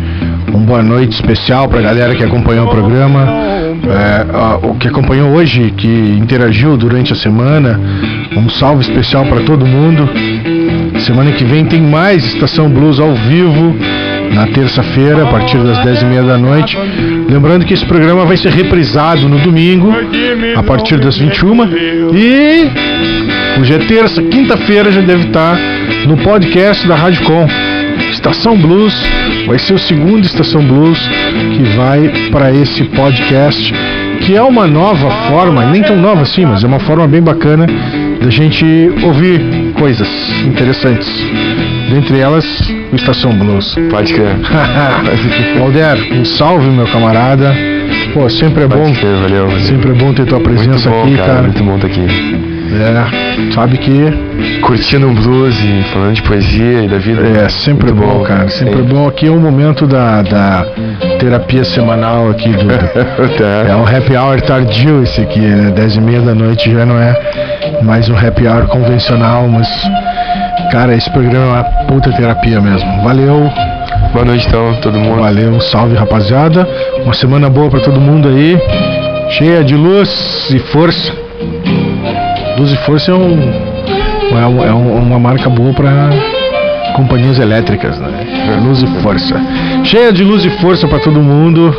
[0.64, 5.72] boa noite especial para a galera que acompanhou o programa, é, o que acompanhou hoje,
[5.76, 5.86] que
[6.18, 7.78] interagiu durante a semana.
[8.34, 10.08] Um salve especial para todo mundo.
[11.00, 13.76] Semana que vem tem mais Estação Blues ao vivo,
[14.32, 16.78] na terça-feira, a partir das 10h30 da noite.
[17.28, 19.92] Lembrando que esse programa vai ser reprisado no domingo,
[20.56, 21.64] a partir das 21
[22.14, 22.70] E
[23.60, 25.58] hoje é terça, quinta-feira já deve estar
[26.06, 27.63] no podcast da Rádio Com.
[28.10, 28.94] Estação Blues
[29.46, 30.98] vai ser o segundo Estação Blues
[31.56, 33.72] que vai para esse podcast,
[34.20, 37.66] que é uma nova forma, nem tão nova assim, mas é uma forma bem bacana
[38.20, 38.64] da gente
[39.02, 40.08] ouvir coisas
[40.46, 41.08] interessantes.
[41.90, 42.44] Dentre elas,
[42.90, 43.74] o Estação Blues.
[43.90, 44.36] Pode crer.
[45.58, 47.54] Valder, um salve, meu camarada.
[48.14, 48.92] Pô, sempre é bom.
[48.94, 49.60] crer, valeu, valeu.
[49.60, 51.42] Sempre é bom ter tua presença bom, aqui, cara, cara.
[51.42, 52.33] Muito bom estar aqui.
[52.76, 57.22] É, sabe que Curtindo um blues e falando de poesia e da vida.
[57.22, 58.48] é sempre Muito bom, cara.
[58.48, 58.88] Sempre é Sim.
[58.88, 59.06] bom.
[59.06, 60.66] Aqui é um momento da, da
[61.18, 62.64] terapia semanal aqui do.
[63.36, 63.70] Tá.
[63.70, 65.70] é um happy hour tardio esse aqui, né?
[65.70, 67.14] 10 e meia da noite já não é
[67.82, 69.68] mais um happy hour convencional, mas.
[70.70, 73.02] Cara, esse programa é uma puta terapia mesmo.
[73.02, 73.50] Valeu.
[74.12, 75.20] Boa noite então, todo mundo.
[75.20, 76.66] Valeu, salve rapaziada.
[77.04, 78.58] Uma semana boa pra todo mundo aí.
[79.30, 81.23] Cheia de luz e força.
[82.58, 83.40] Luz e força é, um,
[84.38, 86.10] é, um- é um- uma marca boa pra
[86.94, 88.58] companhias elétricas, né?
[88.64, 89.34] Luz e força.
[89.82, 91.74] Cheia de luz e força pra todo mundo.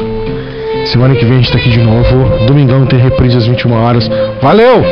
[0.85, 2.45] Semana que vem a gente tá aqui de novo.
[2.45, 4.10] Domingão tem reprise às 21 horas.
[4.41, 4.84] Valeu!